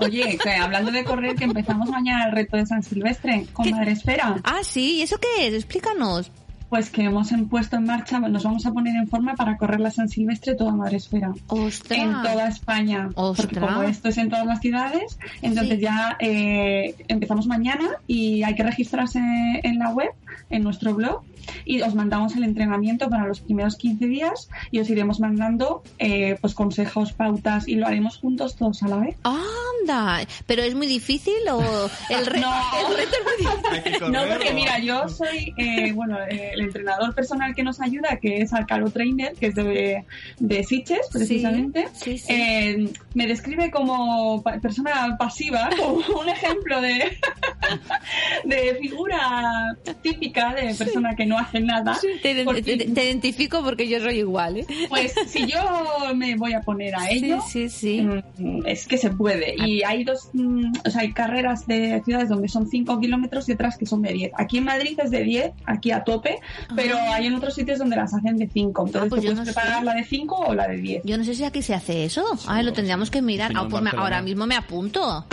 [0.00, 3.92] Oye, que hablando de correr, que empezamos mañana el reto de San Silvestre con Madre
[3.92, 4.36] Esfera.
[4.42, 5.54] Ah, sí, ¿y eso qué es?
[5.54, 6.30] Explícanos.
[6.68, 9.90] Pues que hemos puesto en marcha, nos vamos a poner en forma para correr la
[9.90, 11.32] San Silvestre toda Madre Esfera.
[11.46, 11.98] ¡Ostras!
[11.98, 13.08] En toda España.
[13.14, 13.64] Porque Ostras.
[13.64, 15.80] como esto es en todas las ciudades, entonces Sí.
[15.82, 19.18] ya eh, empezamos mañana y hay que registrarse
[19.62, 20.10] en la web,
[20.50, 21.22] en nuestro blog,
[21.64, 26.36] y os mandamos el entrenamiento para los primeros 15 días y os iremos mandando eh,
[26.42, 29.16] pues consejos, pautas y lo haremos juntos todos a la vez.
[29.24, 30.20] ¡Anda!
[30.46, 31.62] ¿Pero es muy difícil o
[32.10, 32.52] el, re- No.
[32.86, 33.67] el reto es muy difícil?
[34.10, 34.54] No, porque ¿o?
[34.54, 38.90] mira, yo soy, eh, bueno, eh, el entrenador personal que nos ayuda, que es Alcalo
[38.90, 40.04] Trainer, que es de,
[40.38, 42.32] de Sitges, precisamente, sí, sí.
[42.32, 47.16] eh, me describe como pa- persona pasiva, como un ejemplo de,
[48.44, 51.98] de figura típica de persona que no hace nada.
[52.22, 54.66] Te, Porque, te- te identifico porque yo soy igual, ¿eh?
[54.88, 55.58] pues si yo
[56.14, 58.00] me voy a poner a ello, Sí, sí, sí.
[58.38, 59.54] Mm, Es que se puede.
[59.66, 63.52] Y hay dos, mm, o sea, hay carreras de ciudades donde son 5 kilómetros y
[63.52, 64.32] otras que son de 10.
[64.38, 66.38] Aquí en Madrid es de 10, aquí a tope,
[66.74, 68.86] pero hay en otros sitios donde las hacen de 5.
[68.86, 69.84] Entonces Ah, pues tú puedes no preparar sé.
[69.84, 71.02] la de 5 o la de 10.
[71.04, 72.24] Yo no sé si aquí se hace eso.
[72.46, 73.52] Ay, lo tendríamos que mirar.
[73.54, 75.26] Ah, pues me- ahora mismo me apunto.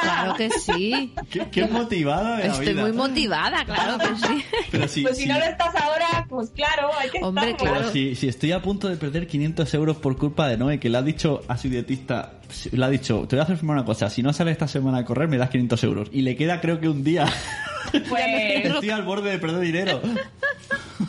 [0.00, 1.12] Claro que sí.
[1.30, 2.82] Qué, qué motivada de la Estoy vida.
[2.82, 4.44] muy motivada, claro que sí.
[4.70, 7.72] Pero si, Pues si si- no lo estás ahora, pues claro, hay que Hombre, pero
[7.72, 7.90] claro.
[7.92, 10.98] si, si estoy a punto de perder 500 euros por culpa de Noé, que le
[10.98, 12.32] ha dicho a su dietista,
[12.72, 14.98] le ha dicho, te voy a hacer firmar una cosa, si no sales esta semana
[14.98, 16.08] a correr me das 500 euros.
[16.12, 17.26] Y le queda creo que un día.
[18.08, 20.00] Pues, Estoy al borde de perder dinero.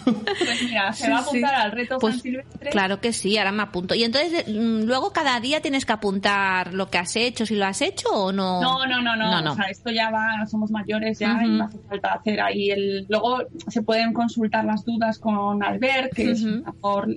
[0.06, 1.28] pues mira, se Sí, va a sí.
[1.30, 2.70] apuntar al reto Pues, San Silvestre.
[2.70, 3.96] Claro que sí, ahora me apunto.
[3.96, 7.66] Y entonces, mm, luego cada día tienes que apuntar lo que has hecho, si lo
[7.66, 8.62] has hecho o no.
[8.62, 9.32] No, no, no, no.
[9.32, 9.52] No, no.
[9.54, 13.06] O sea, esto ya va, somos mayores ya y no hace falta hacer ahí el.
[13.10, 16.64] Luego se pueden consultar las dudas con Albert, que es un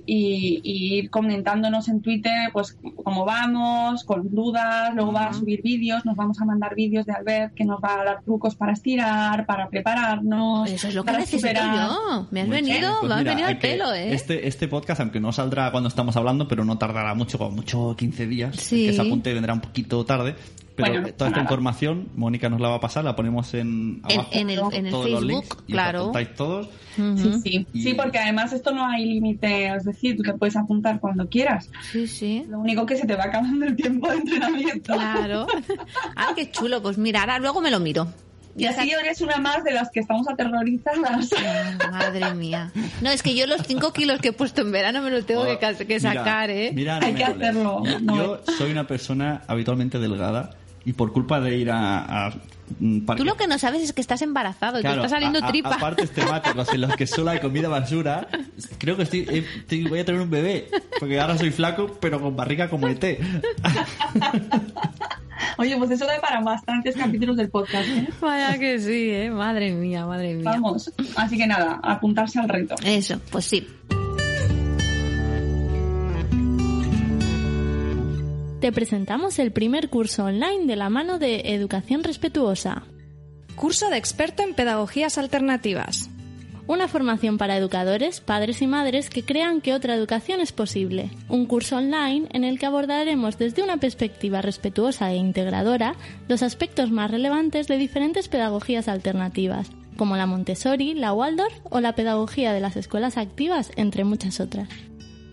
[0.05, 4.93] y, y ir comentándonos en Twitter, pues cómo vamos, con dudas.
[4.95, 8.01] Luego va a subir vídeos, nos vamos a mandar vídeos de Albert que nos va
[8.01, 10.69] a dar trucos para estirar, para prepararnos.
[10.69, 11.89] Eso es lo que para necesito superar.
[11.89, 12.27] yo.
[12.31, 14.13] Me has Muy venido, Pues me has mira, venido al pelo, ¿eh?
[14.13, 17.95] Este, este podcast, aunque no saldrá cuando estamos hablando, pero no tardará mucho, como mucho
[17.97, 18.55] 15 días.
[18.55, 18.85] Sí.
[18.87, 20.35] Que se apunte vendrá un poquito tarde.
[20.75, 21.41] Pero Bueno, toda esta nada.
[21.41, 24.91] información, Mónica nos la va a pasar, la ponemos en, abajo, en el, en el
[24.93, 25.99] todos los Facebook, links, y os claro.
[25.99, 26.67] apuntáis todos.
[26.95, 27.67] Sí, sí.
[27.73, 31.27] Y- Sí, porque además esto no hay límite, es decir, tú te puedes apuntar cuando
[31.27, 31.69] quieras.
[31.91, 32.45] Sí, sí.
[32.47, 34.93] Lo único que se te va acabando el tiempo de entrenamiento.
[34.93, 35.47] Claro.
[36.15, 36.81] Ay, qué chulo.
[36.81, 38.07] Pues mira, ahora luego me lo miro.
[38.59, 41.29] Y así eres una más de las que estamos aterrorizadas.
[41.37, 42.71] Ah, Madre mía.
[43.01, 45.45] No, es que yo los 5 kilos que he puesto en verano me los tengo
[45.45, 46.71] que, cas- que Mira, sacar, ¿eh?
[46.73, 47.49] mira, Hay no que me moles.
[47.49, 48.15] hacerlo, Yo, no.
[48.17, 50.51] yo soy una persona habitualmente delgada
[50.85, 52.33] y por culpa de ir a, a
[52.79, 55.15] mm, parque- Tú lo que no sabes es que estás embarazado y Claro, te está
[55.17, 55.75] saliendo a- a- tripa.
[55.75, 58.27] Aparte temáticos en los que solo hay comida basura,
[58.77, 62.19] creo que estoy, eh, estoy- voy a tener un bebé, porque ahora soy flaco, pero
[62.21, 63.03] con barriga como ET.
[65.57, 68.09] Oye, pues eso da para bastantes capítulos del podcast, ¿eh?
[68.21, 69.29] Vaya que sí, ¿eh?
[69.29, 70.43] Madre mía, madre mía.
[70.45, 70.91] Vamos.
[71.15, 72.75] Así que nada, apuntarse al reto.
[72.83, 73.67] Eso, pues sí.
[78.59, 82.83] Te presentamos el primer curso online de la mano de Educación Respetuosa,
[83.55, 86.09] Curso de experto en pedagogías alternativas.
[86.69, 91.09] Una formación para educadores, padres y madres que crean que otra educación es posible.
[91.27, 95.95] Un curso online en el que abordaremos desde una perspectiva respetuosa e integradora
[96.27, 101.95] los aspectos más relevantes de diferentes pedagogías alternativas, como la Montessori, la Waldorf o la
[101.95, 104.69] pedagogía de las escuelas activas, entre muchas otras.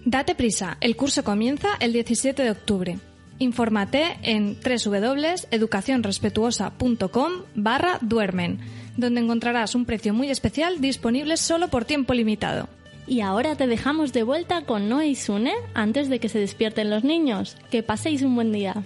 [0.06, 2.98] Date prisa, el curso comienza el 17 de octubre.
[3.38, 8.60] Infórmate en www.educacionrespetuosa.com barra duermen,
[8.96, 12.68] donde encontrarás un precio muy especial disponible solo por tiempo limitado.
[13.06, 16.90] Y ahora te dejamos de vuelta con Noé y Sune antes de que se despierten
[16.90, 17.56] los niños.
[17.70, 18.82] Que paséis un buen día.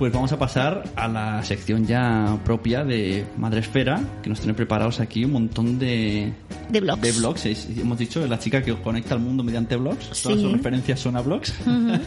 [0.00, 4.54] Pues vamos a pasar a la sección ya propia de Madre Esfera, que nos tiene
[4.54, 6.32] preparados aquí un montón de,
[6.70, 7.02] De blogs.
[7.02, 7.44] de blogs.
[7.44, 10.08] Es- hemos dicho, es la chica que conecta al mundo mediante blogs.
[10.22, 10.42] Todas Sí.
[10.44, 11.52] sus referencias son a blogs.
[11.66, 12.00] Pues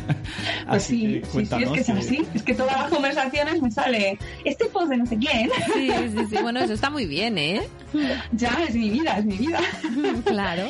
[0.66, 2.26] Así sí, que sí, sí, es cuéntanos, que es así.
[2.34, 5.50] Es que todas las conversaciones me sale este post de no sé quién.
[5.76, 6.38] Sí, sí, sí.
[6.41, 7.62] Bueno, eso está muy bien, ¿eh?
[8.32, 9.60] ya, es mi vida, es mi vida.
[10.26, 10.64] Claro.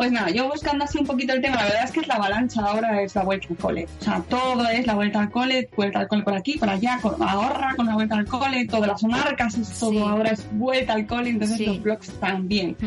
[0.00, 2.14] Pues nada, yo buscando así un poquito el tema, la verdad es que es la
[2.14, 3.86] avalancha ahora, es la vuelta al cole.
[4.00, 6.98] O sea, todo es la vuelta al cole, vuelta al cole por aquí, por allá,
[7.02, 9.98] con ahorra con la vuelta al cole, todas las marcas, es todo Sí.
[9.98, 11.66] ahora es vuelta al cole, entonces Sí.
[11.66, 12.78] los blogs también.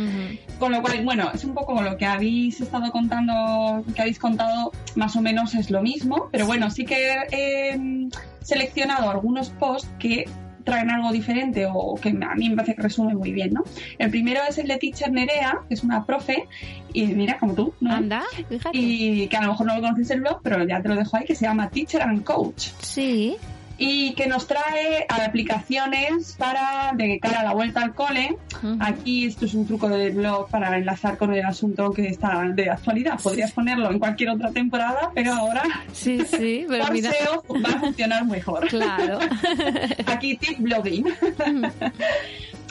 [0.57, 4.71] Con lo cual, bueno, es un poco lo que habéis estado contando, que habéis contado,
[4.95, 8.09] más o menos es lo mismo, pero bueno, sí que he mm,
[8.41, 10.25] seleccionado algunos posts que
[10.63, 13.63] traen algo diferente o que a mí me parece que resume muy bien, ¿no?
[13.97, 16.47] El primero es el de Teacher Nerea, que es una profe,
[16.93, 17.93] y mira, como tú, ¿no?
[17.93, 18.77] Anda, fíjate.
[18.77, 21.17] Y que a lo mejor no lo conoces el blog, pero ya te lo dejo
[21.17, 23.37] ahí, que se llama Teacher and Coach Sí.
[23.77, 28.37] Y que nos trae aplicaciones para de cara a la vuelta al cole.
[28.79, 32.69] Aquí esto es un truco del blog para enlazar con el asunto que está de
[32.69, 33.19] actualidad.
[33.21, 37.11] Podrías ponerlo en cualquier otra temporada, pero ahora Sí, sí, pero por mira.
[37.11, 38.67] SEO va a funcionar mejor.
[38.67, 39.19] Claro.
[40.05, 41.05] Aquí tip blogging.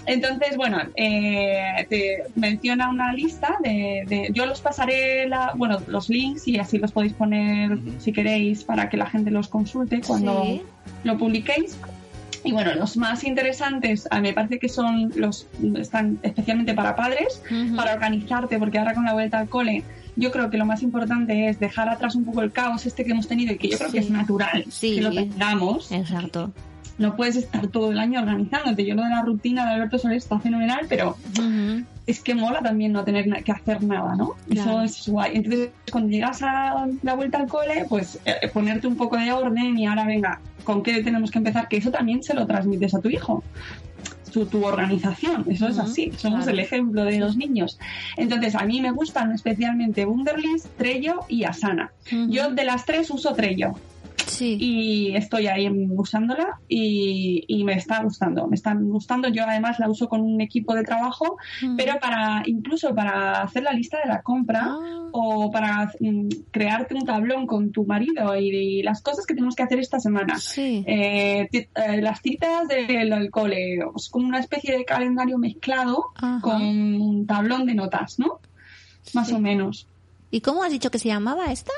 [0.06, 6.08] Entonces, bueno, eh, te menciona una lista de, de- Yo los pasaré, la, bueno, los
[6.08, 10.42] links y así los podéis poner si queréis para que la gente los consulte cuando
[10.44, 10.62] Sí.
[11.04, 11.78] lo publiquéis.
[12.44, 15.46] Y bueno, los más interesantes a mí me parece que son los
[15.78, 17.40] están especialmente para padres,
[17.76, 19.84] para organizarte, porque ahora con la vuelta al cole
[20.16, 23.12] yo creo que lo más importante es dejar atrás un poco el caos este que
[23.12, 24.96] hemos tenido y que yo creo que es natural Sí.
[24.96, 25.92] que lo tengamos.
[25.92, 26.52] Exacto.
[27.02, 28.86] No puedes estar todo el año organizándote.
[28.86, 31.16] Yo lo de la rutina de Alberto Soler está fenomenal, pero
[32.06, 34.34] es que mola también no tener que hacer nada, ¿no?
[34.48, 34.82] Claro.
[34.82, 35.32] Eso es guay.
[35.34, 39.76] Entonces, cuando llegas a la vuelta al cole, pues eh, ponerte un poco de orden
[39.76, 41.66] y ahora venga, ¿con qué tenemos que empezar?
[41.66, 43.42] Que eso también se lo transmites a tu hijo.
[44.32, 46.52] Tu, tu organización, eso es así, somos claro.
[46.52, 47.78] el ejemplo de los niños.
[48.16, 51.92] Entonces, a mí me gustan especialmente Wunderlist, Trello y Asana.
[52.28, 53.74] Yo de las tres uso Trello
[54.32, 54.56] Sí.
[54.60, 59.28] y estoy ahí usándola y, y me está gustando, me están gustando.
[59.28, 61.76] Yo además la uso con un equipo de trabajo, Ujú.
[61.76, 65.08] pero para incluso para hacer la lista de la compra Ah.
[65.12, 69.54] o para mm, crearte un tablón con tu marido y, y las cosas que tenemos
[69.54, 70.38] que hacer esta semana.
[70.38, 70.84] Sí.
[70.86, 76.40] Eh, eh, las citas del, del cole, es como una especie de calendario mezclado Ajá.
[76.42, 78.40] con un tablón de notas, ¿no?
[79.14, 79.34] Más Sí.
[79.34, 79.86] o menos.
[80.30, 81.72] ¿Y cómo has dicho que se llamaba esta?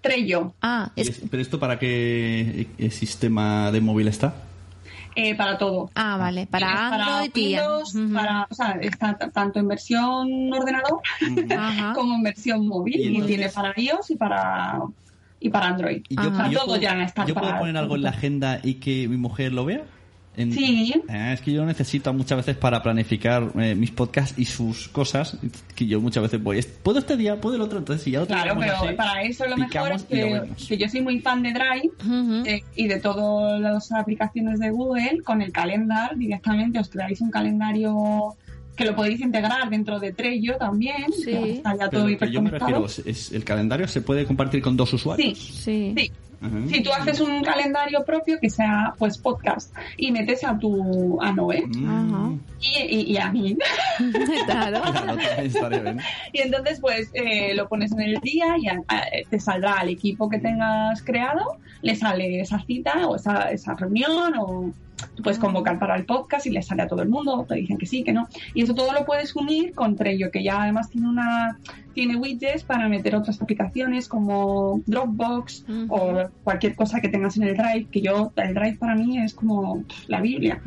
[0.00, 1.20] Trello, Ah, ¿Y es...
[1.30, 4.34] ¿Pero esto para qué eh, sistema de móvil está?
[5.16, 5.90] eh, para todo.
[5.96, 6.46] ah vale.
[6.46, 7.48] Para Android y...
[7.56, 11.00] Windows, para, o sea, está tanto en versión ordenador
[11.94, 14.80] como en versión móvil Y tiene para iOS y para
[15.42, 16.02] y para Android.
[16.08, 18.74] Y yo Todo puedo, ya está ¿yo puedo para- poner algo en la agenda y
[18.74, 19.82] que mi mujer lo vea?
[20.36, 20.94] En- Sí.
[21.08, 24.88] Ah, es que yo lo necesito muchas veces para planificar eh, mis podcasts y sus
[24.88, 25.36] cosas.
[25.74, 27.40] Que yo muchas veces voy, ¿puedo este día?
[27.40, 27.78] ¿Puedo el otro?
[27.78, 30.88] Entonces, si ya lo Claro, tenemos pero así, para eso lo mejor es que, yo
[30.88, 31.90] soy muy fan de Drive
[32.46, 37.30] eh, y de todas las aplicaciones de Google con el calendar directamente os creáis un
[37.30, 38.36] calendario
[38.76, 41.24] que lo podéis integrar dentro de Trello también, Sí.
[41.26, 44.62] que está ya Pero todo que yo me refiero, es, el calendario se puede compartir
[44.62, 45.36] con dos usuarios.
[45.38, 45.94] Sí, Sí.
[45.96, 46.12] sí.
[46.68, 51.32] Si tú haces un calendario propio que sea pues podcast y metes a tu a
[51.32, 52.38] Noé Mm.
[52.60, 53.56] Y, y- y a mí
[54.46, 54.80] claro.
[56.32, 59.88] Y entonces pues eh, lo pones en el día y a- a- te saldrá al
[59.88, 64.72] equipo que tengas creado le sale esa cita o esa, esa reunión o
[65.14, 67.78] tú puedes convocar para el podcast y le sale a todo el mundo te dicen
[67.78, 68.28] que sí que no.
[68.54, 71.58] Y eso todo lo puedes unir con Trello que ya además tiene una
[71.92, 77.56] tiene widgets para meter otras aplicaciones como Dropbox o cualquier cosa que tengas en el
[77.56, 80.60] Drive, que yo, el Drive para mí es como la Biblia.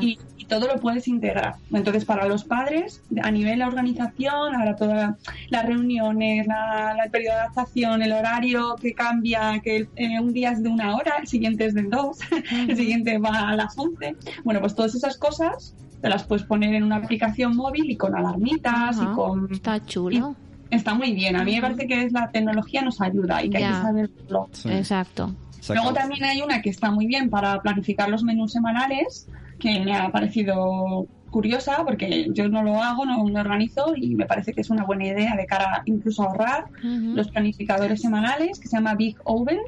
[0.00, 1.56] Y todo lo puedes integrar.
[1.72, 5.14] Entonces, para los padres, a nivel de la organización, ahora todas
[5.48, 10.32] las reuniones, la, la- el periodo de adaptación, el horario que cambia, que eh, un
[10.32, 12.18] día es de una hora, el siguiente es de dos,
[12.68, 14.16] el siguiente va a las 11.
[14.44, 18.16] Bueno, pues todas esas cosas te las puedes poner en una aplicación móvil y con
[18.16, 19.10] alarmitas Ajá.
[19.12, 19.52] y con...
[19.52, 20.34] Está chulo.
[20.70, 21.36] Está muy bien.
[21.36, 24.48] A mí me parece que es la tecnología nos ayuda y que hay que saberlo.
[24.52, 24.70] Sí.
[24.70, 25.34] Exacto.
[25.68, 29.94] Luego también hay una que está muy bien para planificar los menús semanales, que me
[29.94, 34.60] ha parecido curiosa porque yo no lo hago, no me organizo y me parece que
[34.60, 38.94] es una buena idea de cara incluso a ahorrar los planificadores semanales que se llama
[38.94, 39.58] Big Oven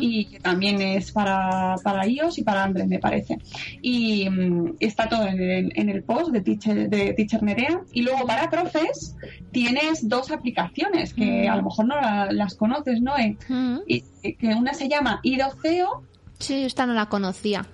[0.00, 3.38] y que también es para, para iOS y para Android me parece.
[3.82, 7.80] Y mm, está todo en el, en el post de Teacher, de Teacher Nerea.
[7.92, 9.16] Y luego para profes
[9.52, 13.82] tienes dos aplicaciones que a lo mejor no la- las conoces Noé Ujú.
[13.86, 14.02] y
[14.34, 16.02] que una se llama Idoceo
[16.38, 17.64] Sí, esta no la conocía.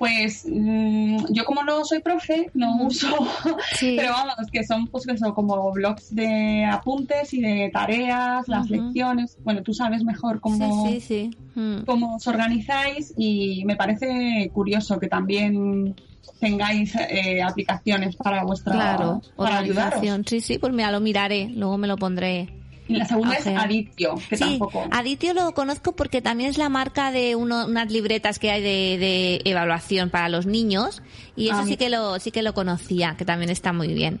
[0.00, 3.06] Pues mm, yo como no soy profe, no uso,
[3.80, 9.36] pero vamos, que son pues eso, como blogs de apuntes y de tareas, las lecciones.
[9.44, 11.30] Bueno, tú sabes mejor cómo, Sí, sí, sí.
[11.54, 11.82] Mm.
[11.84, 15.94] cómo os organizáis y me parece curioso que también
[16.40, 19.92] tengáis eh, aplicaciones para vuestra Claro, para ayudaros.
[19.98, 20.24] organización.
[20.26, 22.48] Sí, sí, pues mira, lo miraré, luego me lo pondré.
[22.90, 23.46] Y la segunda es.
[23.46, 24.84] Aditio, que sí, tampoco.
[24.90, 28.98] Aditio lo conozco porque también es la marca de uno- unas libretas que hay de,
[28.98, 31.02] de evaluación para los niños
[31.36, 34.20] y eso Ah, sí que lo sí que lo conocía, que también está muy bien.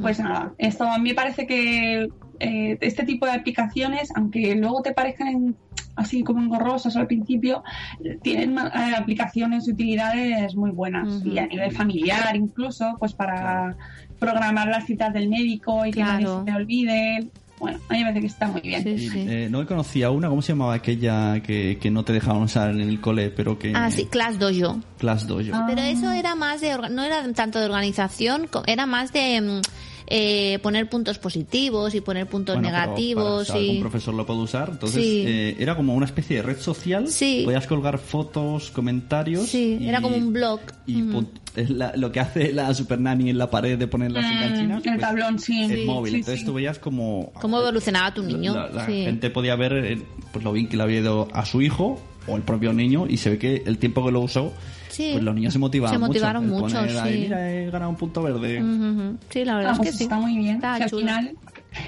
[0.00, 2.08] Pues nada, esto a mí me parece que
[2.40, 5.54] eh, este tipo de aplicaciones, aunque luego te parezcan
[5.96, 7.62] así como engorrosas al principio,
[8.22, 11.24] tienen eh, aplicaciones y utilidades muy buenas.
[11.24, 13.76] Y a nivel familiar incluso, pues para
[14.18, 17.28] programar las citas del médico y que nadie se te olvide.
[17.58, 18.82] Bueno, a mí me parece que está muy bien.
[18.86, 22.80] Eh, no conocía una, ¿cómo se llamaba aquella que, que no te dejaban usar en
[22.80, 23.72] el cole, pero que...
[23.74, 24.80] Ah, sí, Class Dojo.
[24.98, 25.52] Class Dojo.
[25.66, 29.60] Pero eso era más de no era tanto de organización, era más de mm,
[30.06, 34.26] eh, poner puntos positivos y poner puntos Bueno, negativos para- si y algún profesor lo
[34.26, 34.68] puede usar.
[34.72, 35.24] Entonces, Sí.
[35.26, 37.08] eh, era como una especie de red social.
[37.08, 37.42] Sí.
[37.44, 39.46] Podías colgar fotos, comentarios.
[39.48, 40.60] sí, y- era como un blog.
[40.86, 41.12] Y Mm.
[41.14, 44.36] pun- es la- lo que hace la Super Nanny en la pared de ponerlas en
[44.36, 44.86] Mm, canchinas.
[44.86, 45.62] el tablón, sí.
[45.64, 46.12] El Sí, móvil.
[46.12, 46.46] sí, Entonces sí.
[46.46, 47.32] tú veías como...
[47.40, 48.54] cómo evolucionaba tu niño.
[48.54, 49.04] La, la Sí.
[49.04, 50.02] gente podía ver eh,
[50.32, 53.16] pues lo bien que le había ido a su hijo o el propio niño y
[53.18, 54.52] se ve que el tiempo que lo usó,
[54.88, 55.10] Sí.
[55.12, 56.80] pues los niños se motivaban Se motivaron mucho.
[56.80, 57.18] Mucho, sí.
[57.22, 58.62] Mira, he ganado un punto verde.
[58.62, 58.70] Ujú,
[59.00, 59.16] ujú.
[59.28, 60.02] Sí, la verdad Ah, es pues que sí.
[60.04, 60.56] está muy bien.
[60.56, 61.32] Está que al final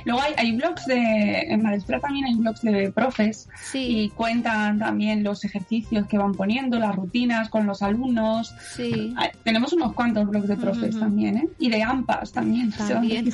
[0.05, 5.23] Luego hay, hay blogs de, en Madresfera también hay blogs de profes y cuentan también
[5.23, 8.53] los ejercicios que van poniendo, las rutinas con los alumnos.
[8.75, 9.15] Sí.
[9.17, 10.99] Hay- tenemos unos cuantos blogs de profes Ujú.
[11.05, 11.49] también, ¿eh?
[11.61, 12.73] Y de AMPAs también.
[12.73, 13.33] se van También.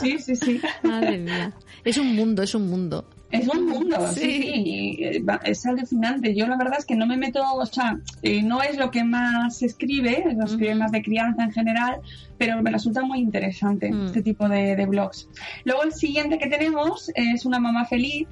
[0.00, 0.60] Sí, sí, sí.
[0.82, 1.52] Madre mía.
[1.84, 3.04] Es un mundo, es un mundo.
[3.40, 4.42] Es un mundo, sí, Sí.
[4.42, 6.34] sí, eh, es alucinante.
[6.34, 9.04] Yo la verdad es que no me meto, o sea, eh, no es lo que
[9.04, 12.00] más se escribe, se escribe más de crianza en general,
[12.38, 14.06] pero me resulta muy interesante Mm.
[14.06, 15.28] este tipo de, de blogs.
[15.64, 18.26] Luego el siguiente que tenemos es una mamá feliz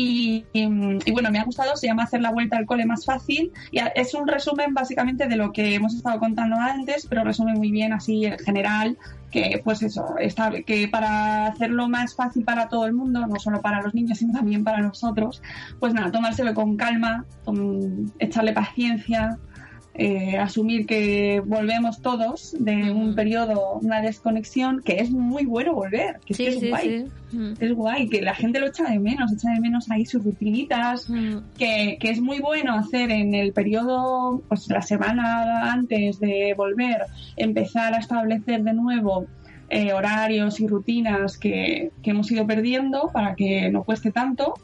[0.00, 0.62] y, y,
[1.06, 3.80] y bueno, me ha gustado, se llama Hacer la vuelta al cole más fácil y
[3.96, 7.92] es un resumen básicamente de lo que hemos estado contando antes, pero resume muy bien
[7.92, 8.96] así en general
[9.32, 13.60] que pues eso, está, que para hacerlo más fácil para todo el mundo, no solo
[13.60, 15.42] para los niños, sino también para nosotros,
[15.80, 19.36] pues nada, tomárselo con calma, con- echarle paciencia,
[20.00, 26.20] eh, asumir que volvemos todos de un periodo, una desconexión, que es muy bueno volver,
[26.24, 27.06] que es, que es sí, guay.
[27.30, 27.54] sí.
[27.60, 31.10] Es guay, que la gente lo echa de menos, echa de menos ahí sus rutinitas,
[31.10, 31.38] Mm.
[31.58, 37.02] que, que es muy bueno hacer en el periodo, pues la semana antes de volver,
[37.36, 39.26] empezar a establecer de nuevo
[39.68, 44.54] eh, horarios y rutinas que, que hemos ido perdiendo para que no cueste tanto.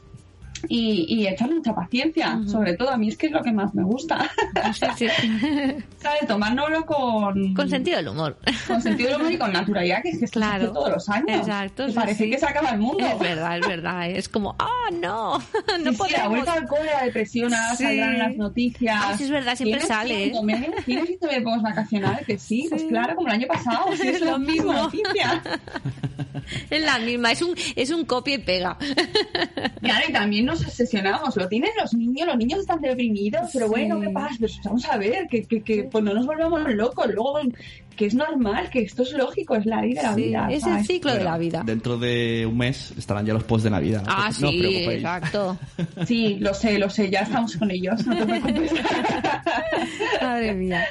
[0.68, 3.74] Y, y echarle mucha paciencia, sobre todo a mí es que es lo que más
[3.74, 4.30] me gusta.
[4.74, 5.06] Sí, sí.
[5.98, 6.26] ¿Sabes?
[6.28, 7.54] Tomárnoslo con...
[7.54, 8.36] Con sentido del humor.
[8.66, 10.72] Con sentido del humor y con naturalidad, que es que Claro.
[10.72, 11.38] todos los años.
[11.40, 11.84] Exacto.
[11.86, 13.04] Que sí, parece que se acaba el mundo.
[13.06, 14.10] Es verdad, es verdad.
[14.10, 15.44] Es como, ah, no, no Sí,
[15.78, 16.28] sí, la podemos.
[16.30, 19.00] vuelta al cole, la depresión, ahora saldrán las noticias.
[19.02, 20.32] Ah, sí, es verdad, siempre ¿Tienes sale, ¿eh?
[20.84, 22.20] ¿Tienes síndrome de vacacional?
[22.26, 23.84] Que sí, pues claro, como el año pasado.
[23.96, 24.72] Sí, es Lo mismo.
[24.72, 25.42] noticia.
[26.70, 28.76] Es la misma, es un, es un copia y pega.
[29.80, 31.36] Claro, y también nos obsesionamos.
[31.36, 34.36] Lo tienen los niños, los niños están deprimidos, pero bueno, ¿qué pasa?
[34.38, 37.06] Pues vamos a ver, que, que, que pues no nos volvamos locos.
[37.06, 37.38] Luego,
[37.96, 40.48] que es normal, que esto es lógico, es la ley de la Sí, vida.
[40.50, 41.62] es el ciclo de la vida.
[41.64, 44.02] Dentro de un mes estarán ya los posts de Navidad.
[44.06, 45.56] Ah, no sí, exacto.
[46.06, 48.72] Sí, lo sé, lo sé, ya estamos con ellos, no te preocupes.
[50.22, 50.84] Madre mía.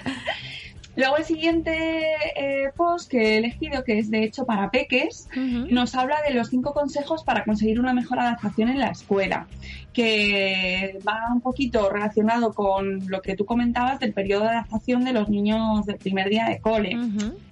[0.95, 2.03] Luego el siguiente
[2.35, 6.49] eh, post que he elegido, que es de hecho para peques, nos habla de los
[6.49, 9.47] cinco consejos para conseguir una mejor adaptación en la escuela,
[9.91, 15.13] que va un poquito relacionado con lo que tú comentabas del periodo de adaptación de
[15.13, 16.97] los niños del primer día de cole.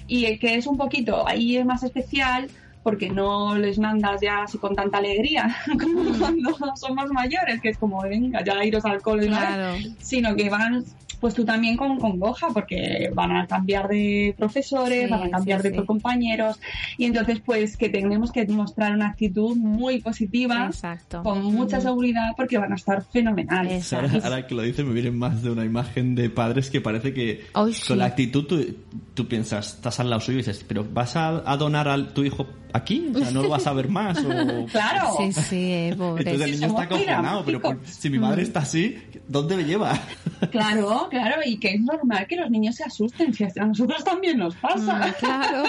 [0.07, 2.49] Y que es un poquito, ahí es más especial
[2.83, 7.77] porque no les mandas ya así con tanta alegría como cuando somos mayores, que es
[7.77, 9.75] como, venga, ya iros al cole, de una vez", Claro.
[9.99, 10.83] sino que van
[11.19, 15.61] pues tú también con congoja porque van a cambiar de profesores, Sí, van a cambiar
[15.61, 15.85] sí, de sí.
[15.85, 16.59] compañeros
[16.97, 21.21] y entonces pues que tenemos que mostrar una actitud muy positiva, Exacto.
[21.21, 21.89] con mucha Ujú.
[21.89, 23.93] seguridad porque van a estar fenomenales.
[23.93, 27.13] Ahora, ahora que lo dices me viene más de una imagen de padres que parece
[27.13, 28.75] que con la actitud tú,
[29.13, 32.23] tú piensas, estás al lado suyo y dices, pero ¿vas a, a donar a tu
[32.23, 33.11] hijo aquí?
[33.13, 34.17] O sea, ¿no lo vas a ver más?
[34.23, 34.65] O...
[34.71, 35.09] Claro.
[35.17, 36.23] Sí, sí, eh, pobre.
[36.31, 38.97] Entonces el niño somos está acojonado, pero por- si mi madre está así,
[39.27, 39.93] ¿dónde me lleva?
[40.49, 44.39] Claro, claro, y que es normal que los niños se asusten, si a nosotros también
[44.39, 45.07] nos pasa.
[45.09, 45.63] Mm, claro.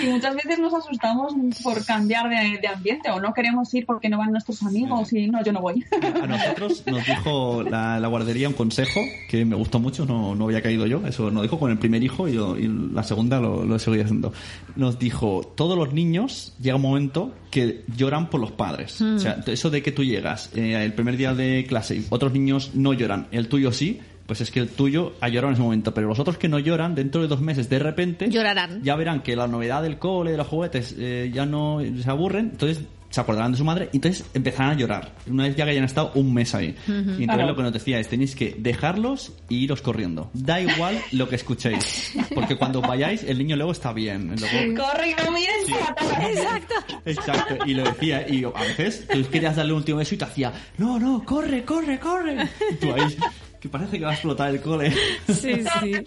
[0.00, 4.08] Y muchas veces nos asustamos por cambiar de, de ambiente o no queremos ir porque
[4.10, 5.82] no van nuestros amigos y no, yo no voy.
[6.22, 10.44] A nosotros nos dijo la, la guardería un consejo que me gustó mucho, no, no
[10.44, 13.40] había caído yo, eso nos dijo con el primer hijo y, yo- y la segunda
[13.40, 14.32] lo, lo seguido haciendo.
[14.76, 19.02] Nos dijo, todos los niños llega un momento que lloran por los padres.
[19.02, 19.16] Mm.
[19.16, 22.32] O sea, eso de que tú llegas eh, el primer día de clase y otros
[22.32, 25.62] niños no lloran, el tuyo sí, pues es que el tuyo ha llorado en ese
[25.62, 28.82] momento, pero los otros que no lloran, dentro de dos meses, de repente, Llorarán.
[28.82, 32.48] ya verán que la novedad del cole, de los juguetes, eh, ya no se aburren,
[32.52, 35.12] entonces se acordarán de su madre y entonces empezarán a llorar.
[35.28, 36.74] Una vez ya que hayan estado un mes ahí.
[36.86, 36.92] Ujú.
[36.92, 37.46] Y entonces Claro.
[37.48, 40.30] lo que nos decía es, tenéis que dejarlos e iros corriendo.
[40.34, 42.12] Da igual lo que escuchéis.
[42.34, 44.34] Porque cuando vayáis, el niño luego está bien.
[44.38, 46.28] Luego- Corre y no mires atrás.
[46.30, 46.74] Exacto.
[47.04, 50.24] Exacto, y lo decía, y a veces tú querías darle un último beso y te
[50.24, 52.48] hacía, no, no, corre, corre, corre.
[52.72, 53.16] Y tú ahí,
[53.60, 54.92] que parece que va a explotar el cole.
[55.26, 56.04] Sí, sí.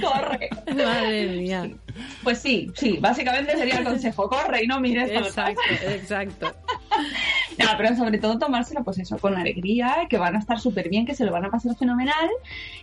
[0.00, 0.50] Corre.
[0.74, 1.70] Madre mía.
[2.22, 5.10] Pues sí, sí, básicamente sería el consejo, corre y no mires.
[5.10, 6.54] Exacto, exacto.
[7.58, 11.06] No, pero sobre todo tomárselo, pues eso, con alegría, que van a estar súper bien,
[11.06, 12.28] que se lo van a pasar fenomenal.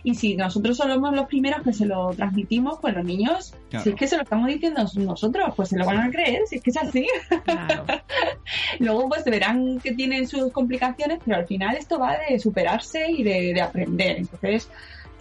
[0.02, 3.84] Y si nosotros somos los primeros que se lo transmitimos, pues los niños, Claro.
[3.84, 6.56] si es que se lo estamos diciendo nosotros, pues se lo van a creer, si
[6.56, 7.06] es que es así.
[8.78, 13.22] Luego, pues verán que tienen sus complicaciones, pero al final esto va de superarse y
[13.22, 14.18] de, de aprender.
[14.18, 14.68] Entonces,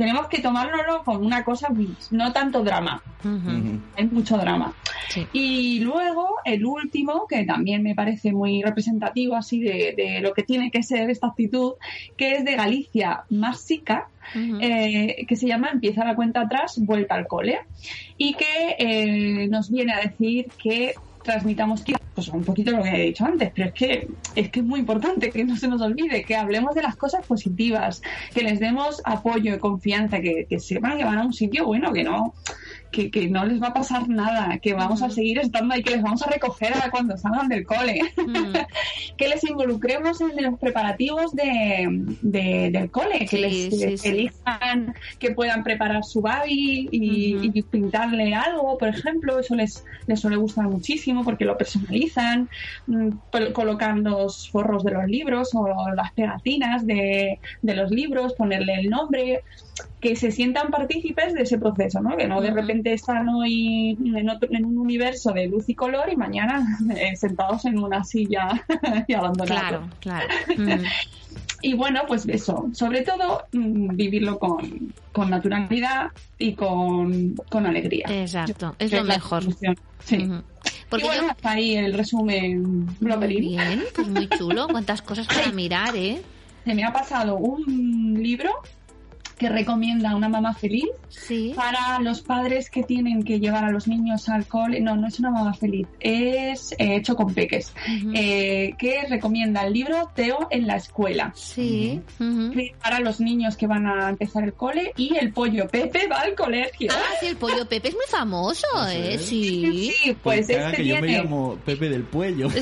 [0.02, 1.68] tenemos que tomárnoslo con una cosa,
[2.10, 3.04] no tanto drama.
[3.96, 4.74] Hay mucho drama.
[5.32, 10.42] Y luego, el último, que también me parece muy representativo así de, de lo que
[10.42, 11.74] tiene que ser esta actitud,
[12.18, 17.28] que es de Galicia Másica, eh, que se llama Empieza la cuenta atrás, vuelta al
[17.28, 17.60] cole,
[18.18, 23.06] y que eh, nos viene a decir que transmitamos pues un poquito lo que he
[23.08, 26.24] dicho antes, pero es que es que es muy importante que no se nos olvide,
[26.24, 28.02] que hablemos de las cosas positivas,
[28.34, 31.94] que les demos apoyo y confianza, que, que sepan que van a un sitio bueno,
[31.94, 32.34] que no
[32.92, 35.92] que, que no les va a pasar nada, que vamos a seguir estando ahí, que
[35.92, 38.02] les vamos a recoger a cuando salgan del cole,
[39.18, 41.88] que les involucremos en los preparativos de,
[42.22, 44.08] de- del cole, que Sí, les, sí, que les sí.
[44.10, 50.20] elijan, que puedan preparar su babi y, y pintarle algo, por ejemplo, eso les, les
[50.20, 52.50] suele gustar muchísimo porque lo personalizan,
[52.88, 58.34] mm, col- colocan los forros de los libros o las pegatinas de, de los libros,
[58.34, 59.44] ponerle el nombre,
[60.00, 62.18] que se sientan partícipes de ese proceso, ¿no?
[62.18, 62.56] Que no de Ujú.
[62.82, 66.66] Repente están hoy en, otro- en un universo de luz y color y mañana
[66.96, 68.66] eh, sentados en una silla
[69.08, 69.90] y abandonados.
[70.00, 70.84] Claro, claro.
[71.64, 76.08] Y bueno, pues eso, sobre todo mm, vivirlo con, con naturalidad
[76.40, 78.08] y con, con alegría.
[78.10, 79.44] Exacto, es lo mejor.
[80.04, 80.28] Sí.
[80.90, 83.42] Porque y bueno, hasta ahí el resumen bloggerín.
[83.58, 84.68] Bien, pues muy chulo.
[84.70, 86.22] Cuántas cosas para mirar, ¿eh?
[86.66, 88.50] Se me ha pasado un libro
[89.42, 90.86] que recomienda una mamá feliz
[91.56, 94.80] para los padres que tienen que llevar a los niños al cole.
[94.82, 97.74] No, no es una mamá feliz, es eh, hecho con peques.
[98.14, 101.34] Eh, que recomienda el libro Teo en la escuela.
[101.36, 102.00] Sí.
[102.84, 106.36] Para los niños que van a empezar el cole y el pollo Pepe va al
[106.36, 106.92] colegio.
[106.94, 109.18] Ah, sí, el pollo Pepe es muy famoso, ¿eh?
[109.18, 109.92] Sí.
[110.04, 111.24] Sí, pues haga este que yo me tiene...
[111.24, 112.48] llamo Pepe del Puello.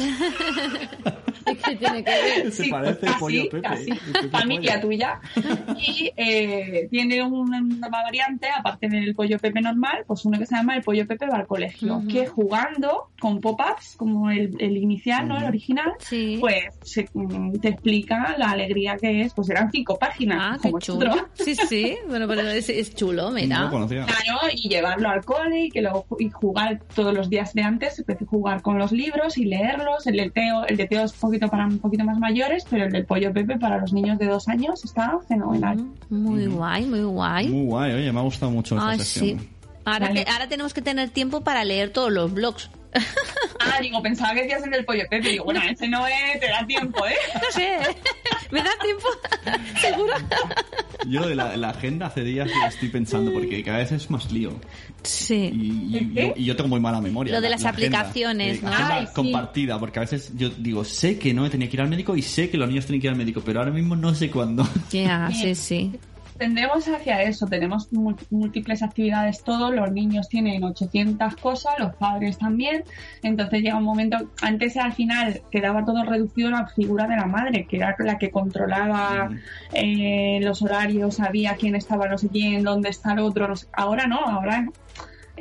[1.65, 2.51] ¿Qué tiene que ver?
[2.51, 3.61] Se Sí, parece pues el pollo Pepe.
[3.61, 3.89] casi.
[3.91, 4.87] el Pepe familia Pollo.
[4.87, 5.19] tuya.
[5.79, 10.55] Y eh, tiene una, una variante, aparte del pollo Pepe normal, pues uno que se
[10.55, 12.07] llama el pollo Pepe va al colegio, Ujú.
[12.07, 15.37] que jugando con pop-ups, como el, el inicial, ¿no?
[15.37, 15.91] El original,
[16.39, 19.33] pues se- mm, te explica la alegría que es.
[19.33, 20.39] Pues eran cinco páginas.
[20.41, 21.11] Ah, qué como chulo.
[21.11, 21.27] otro.
[21.33, 21.97] Sí, sí.
[22.07, 23.69] Bueno, pero es, es chulo, mira.
[23.69, 27.99] Claro, y llevarlo al cole y que luego y jugar todos los días de antes,
[27.99, 30.07] empecé a jugar con los libros y leerlos.
[30.07, 32.85] El de Teo, el de Teo es un poquito para un poquito más mayores, pero
[32.85, 35.77] el del Pollo Pepe para los niños de dos años está fenomenal.
[36.09, 37.47] Muy guay, muy guay.
[37.47, 39.39] Muy guay, oye, me ha gustado mucho esta Ay, sesión.
[39.39, 39.49] sí.
[39.85, 40.25] Ahora, Vale.
[40.31, 42.69] ahora tenemos que tener tiempo para leer todos los blogs.
[43.61, 45.29] Ah, digo, pensaba que decías el del Pollo Pepe.
[45.31, 47.13] Digo, bueno, ese no es, te da tiempo, ¿eh?
[47.35, 47.77] No sé,
[48.51, 49.03] ¿me da tiempo?
[49.81, 50.13] ¿Seguro?
[51.07, 54.31] Yo de la, la agenda hace días que estoy pensando porque cada vez es más
[54.31, 54.53] lío.
[55.03, 55.51] Sí.
[55.53, 57.33] Y, y yo, y yo tengo muy mala memoria.
[57.33, 57.99] Lo de la- las la agenda.
[57.99, 58.69] aplicaciones, Eh, ¿no?
[58.69, 59.13] agenda Ay, sí.
[59.13, 62.15] compartida, porque a veces yo digo, sé que no me tenía que ir al médico
[62.15, 64.31] y sé que los niños tienen que ir al médico, pero ahora mismo no sé
[64.31, 64.67] cuándo.
[64.89, 65.91] Ya, sí, sí.
[66.39, 72.37] Tendremos hacia eso, tenemos mú- múltiples actividades todos, los niños tienen 800 cosas, los padres
[72.37, 72.85] también,
[73.23, 77.25] entonces llega un momento, antes al final quedaba todo reducido a la figura de la
[77.25, 79.29] madre, que era la que controlaba
[79.73, 83.67] eh, los horarios, sabía quién estaba no sé quién, dónde está el otro, no sé-
[83.73, 84.65] ahora no, ahora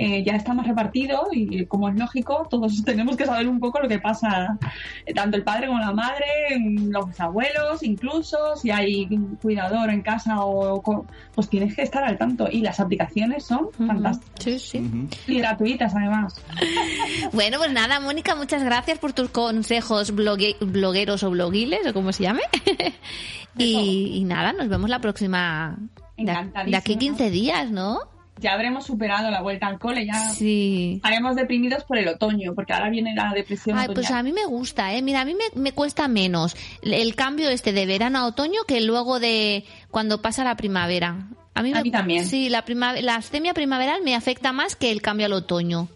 [0.00, 3.80] eh, ya está más repartido y como es lógico, todos tenemos que saber un poco
[3.80, 4.56] lo que pasa,
[5.04, 6.24] eh, tanto el padre como la madre,
[6.58, 9.06] mm, los abuelos, incluso, si hay
[9.42, 12.48] cuidador en casa o co- pues tienes que estar al tanto.
[12.50, 14.42] Y las aplicaciones son fantásticas.
[14.42, 15.08] Sí, sí.
[15.26, 16.34] Y gratuitas además.
[17.32, 22.12] Bueno, pues nada, Mónica, muchas gracias por tus consejos blogue- blogueros o bloguiles, o como
[22.12, 22.42] se llame.
[23.58, 25.76] y, y nada, nos vemos la próxima.
[26.16, 26.98] De, de aquí Encantadísima.
[26.98, 28.00] 15 días, ¿no?
[28.40, 30.94] Ya habremos superado la vuelta al cole, ya Sí.
[30.96, 34.44] estaremos deprimidos por el otoño, porque ahora viene la depresión Ay, pues a mí me
[34.46, 35.02] gusta, ¿eh?
[35.02, 38.60] Mira, a mí me, me cuesta menos el, el cambio este de verano a otoño
[38.66, 41.28] que luego de cuando pasa la primavera.
[41.54, 42.26] A mí, A me- mí también.
[42.26, 45.88] Sí, la, prima- la astemia primaveral me afecta más que el cambio al otoño.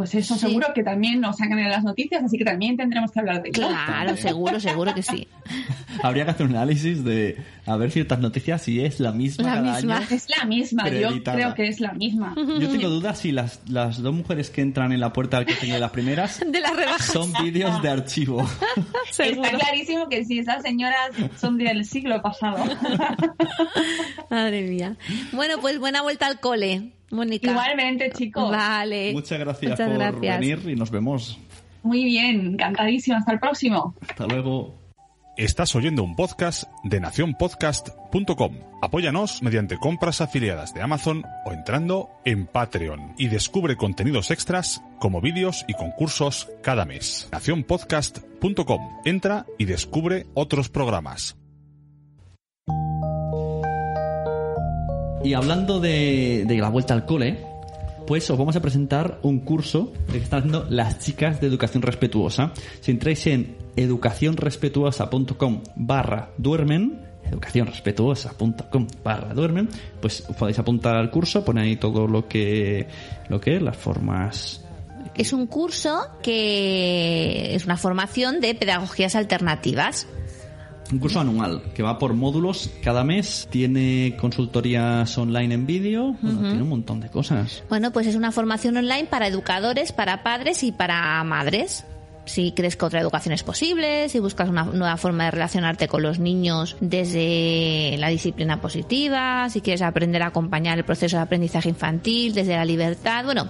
[0.00, 0.40] Pues eso Sí.
[0.40, 3.50] seguro que también nos sacan en las noticias, así que también tendremos que hablar de
[3.50, 3.68] ello.
[3.68, 5.28] Claro, seguro, seguro que sí.
[6.02, 7.36] Habría que hacer un análisis de
[7.66, 9.96] a ver ciertas noticias si es la misma La cada misma.
[9.98, 10.06] año.
[10.10, 12.34] Es la misma, yo creo que es la misma.
[12.34, 15.66] Yo tengo dudas si las, las dos mujeres que entran en la puerta del coche
[15.70, 17.04] de las primeras De las rebajas.
[17.04, 18.48] son vídeos de archivo.
[19.18, 22.64] Está clarísimo que si esas señoras son del siglo pasado.
[24.30, 24.96] Madre mía.
[25.32, 27.50] Bueno, pues buena vuelta al cole, Mónica.
[27.50, 28.50] Igualmente, chicos.
[28.50, 29.12] Vale.
[29.12, 30.40] Muchas gracias Muchas por gracias.
[30.40, 31.38] venir y nos vemos.
[31.82, 33.16] Muy bien, encantadísimo.
[33.16, 33.94] Hasta el próximo.
[34.08, 34.78] Hasta luego.
[35.36, 38.58] Estás oyendo un podcast de nacionpodcast.com.
[38.82, 45.22] Apóyanos mediante compras afiliadas de Amazon o entrando en Patreon y descubre contenidos extras como
[45.22, 47.28] vídeos y concursos cada mes.
[47.32, 49.00] nacionpodcast.com.
[49.06, 51.39] Entra y descubre otros programas.
[55.22, 57.44] Y hablando de, la vuelta al cole,
[58.06, 62.52] pues os vamos a presentar un curso que están haciendo las chicas de educación respetuosa.
[62.80, 69.68] Si entráis en educacionrespetuosa.com barra duermen, educacionrespetuosa.com barra duermen,
[70.00, 72.88] pues podéis apuntar al curso, pone ahí todo lo que,
[73.28, 74.64] lo que las formas
[75.14, 80.06] Es un curso que es una formación de pedagogías alternativas.
[80.92, 86.40] Un curso anual que va por módulos cada mes, tiene consultorías online en vídeo, bueno,
[86.40, 87.62] tiene un montón de cosas.
[87.68, 91.84] Bueno, pues es una formación online para educadores, para padres y para madres.
[92.26, 96.02] Si crees que otra educación es posible, si buscas una nueva forma de relacionarte con
[96.02, 101.68] los niños desde la disciplina positiva, si quieres aprender a acompañar el proceso de aprendizaje
[101.68, 103.48] infantil desde la libertad, bueno,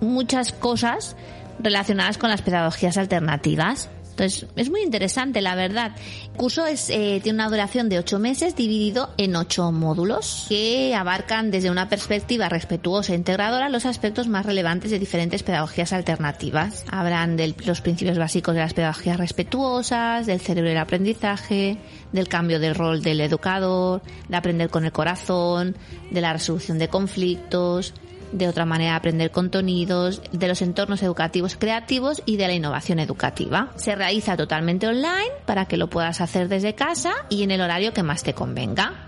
[0.00, 1.16] muchas cosas
[1.58, 3.88] relacionadas con las pedagogías alternativas.
[4.16, 5.92] Entonces, es muy interesante, la verdad.
[6.32, 10.94] El curso es, eh, tiene una duración de ocho meses dividido en ocho módulos que
[10.94, 16.86] abarcan desde una perspectiva respetuosa e integradora los aspectos más relevantes de diferentes pedagogías alternativas.
[16.90, 21.76] Habrán de los principios básicos de las pedagogías respetuosas, del cerebro y el aprendizaje,
[22.12, 24.00] del cambio del rol del educador,
[24.30, 25.76] de aprender con el corazón,
[26.10, 27.92] de la resolución de conflictos,
[28.32, 32.98] de otra manera de aprender contenidos, de los entornos educativos creativos y de la innovación
[32.98, 33.72] educativa.
[33.76, 37.92] Se realiza totalmente online para que lo puedas hacer desde casa y en el horario
[37.92, 39.06] que más te convenga.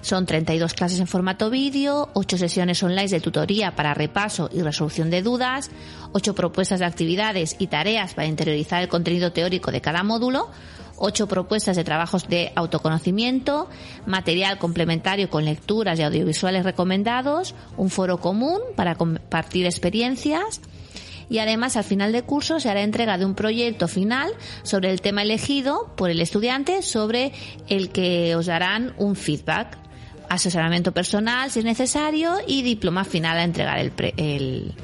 [0.00, 5.10] Son 32 clases en formato vídeo, 8 sesiones online de tutoría para repaso y resolución
[5.10, 5.70] de dudas,
[6.12, 10.50] 8 propuestas de actividades y tareas para interiorizar el contenido teórico de cada módulo,
[10.98, 13.68] 8 propuestas de trabajos de autoconocimiento,
[14.06, 20.60] material complementario con lecturas y audiovisuales recomendados, un foro común para compartir experiencias,
[21.30, 24.30] y además al final del curso se hará entrega de un proyecto final
[24.62, 27.32] sobre el tema elegido por el estudiante sobre
[27.68, 29.76] el que os darán un feedback,
[30.30, 34.74] asesoramiento personal si es necesario y diploma final a entregar el, pre- el,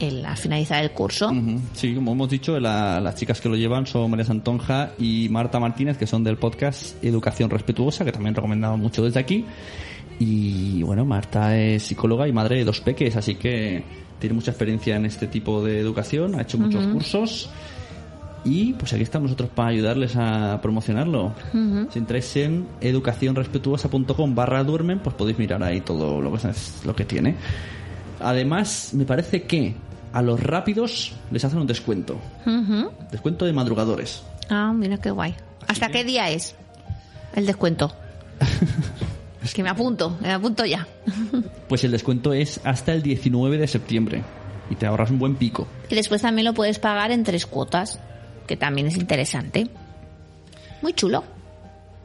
[0.00, 1.28] el- al finalizar el curso.
[1.30, 1.60] Ujú.
[1.72, 5.58] Sí, como hemos dicho, la- las chicas que lo llevan son María Santonja y Marta
[5.60, 9.44] Martínez, que son del podcast Educación Respetuosa, que también recomendamos mucho desde aquí.
[10.18, 13.82] Y bueno, Marta es psicóloga y madre de dos peques, así que
[14.20, 17.50] tiene mucha experiencia en este tipo de educación, ha hecho muchos cursos.
[18.46, 21.34] Y pues aquí estamos nosotros para ayudarles a promocionarlo.
[21.54, 21.88] Ujú.
[21.90, 26.94] Si entráis en educacionrespetuosa.com barra duermen, pues podéis mirar ahí todo lo que, es- lo
[26.94, 27.36] que tiene.
[28.24, 29.74] Además, me parece que
[30.12, 32.18] a los rápidos les hacen un descuento.
[33.10, 34.22] Descuento de madrugadores.
[34.48, 35.34] Ah, mira qué guay.
[35.66, 36.54] ¿Hasta qué día es
[37.34, 37.92] el descuento?
[39.42, 40.86] es que me apunto, me apunto ya.
[41.68, 44.22] Pues el descuento es hasta el 19 de septiembre.
[44.70, 45.66] Y te ahorras un buen pico.
[45.90, 47.98] Y después también lo puedes pagar en tres cuotas,
[48.46, 49.68] que también es interesante.
[50.82, 51.24] Muy chulo.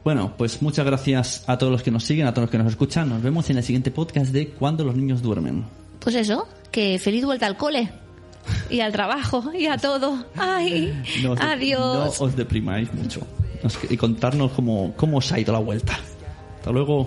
[0.02, 2.68] Bueno, pues muchas gracias a todos los que nos siguen, a todos los que nos
[2.68, 3.08] escuchan.
[3.10, 5.64] Nos vemos en el siguiente podcast de Cuando los niños duermen.
[6.00, 7.90] Pues eso, que feliz vuelta al cole.
[8.68, 10.24] Y al trabajo, y a todo.
[10.36, 10.92] Ay,
[11.22, 12.18] No os, de- adiós.
[12.18, 13.20] no os deprimáis mucho.
[13.88, 15.98] Y contarnos cómo, cómo os ha ido la vuelta.
[16.58, 17.06] Hasta luego.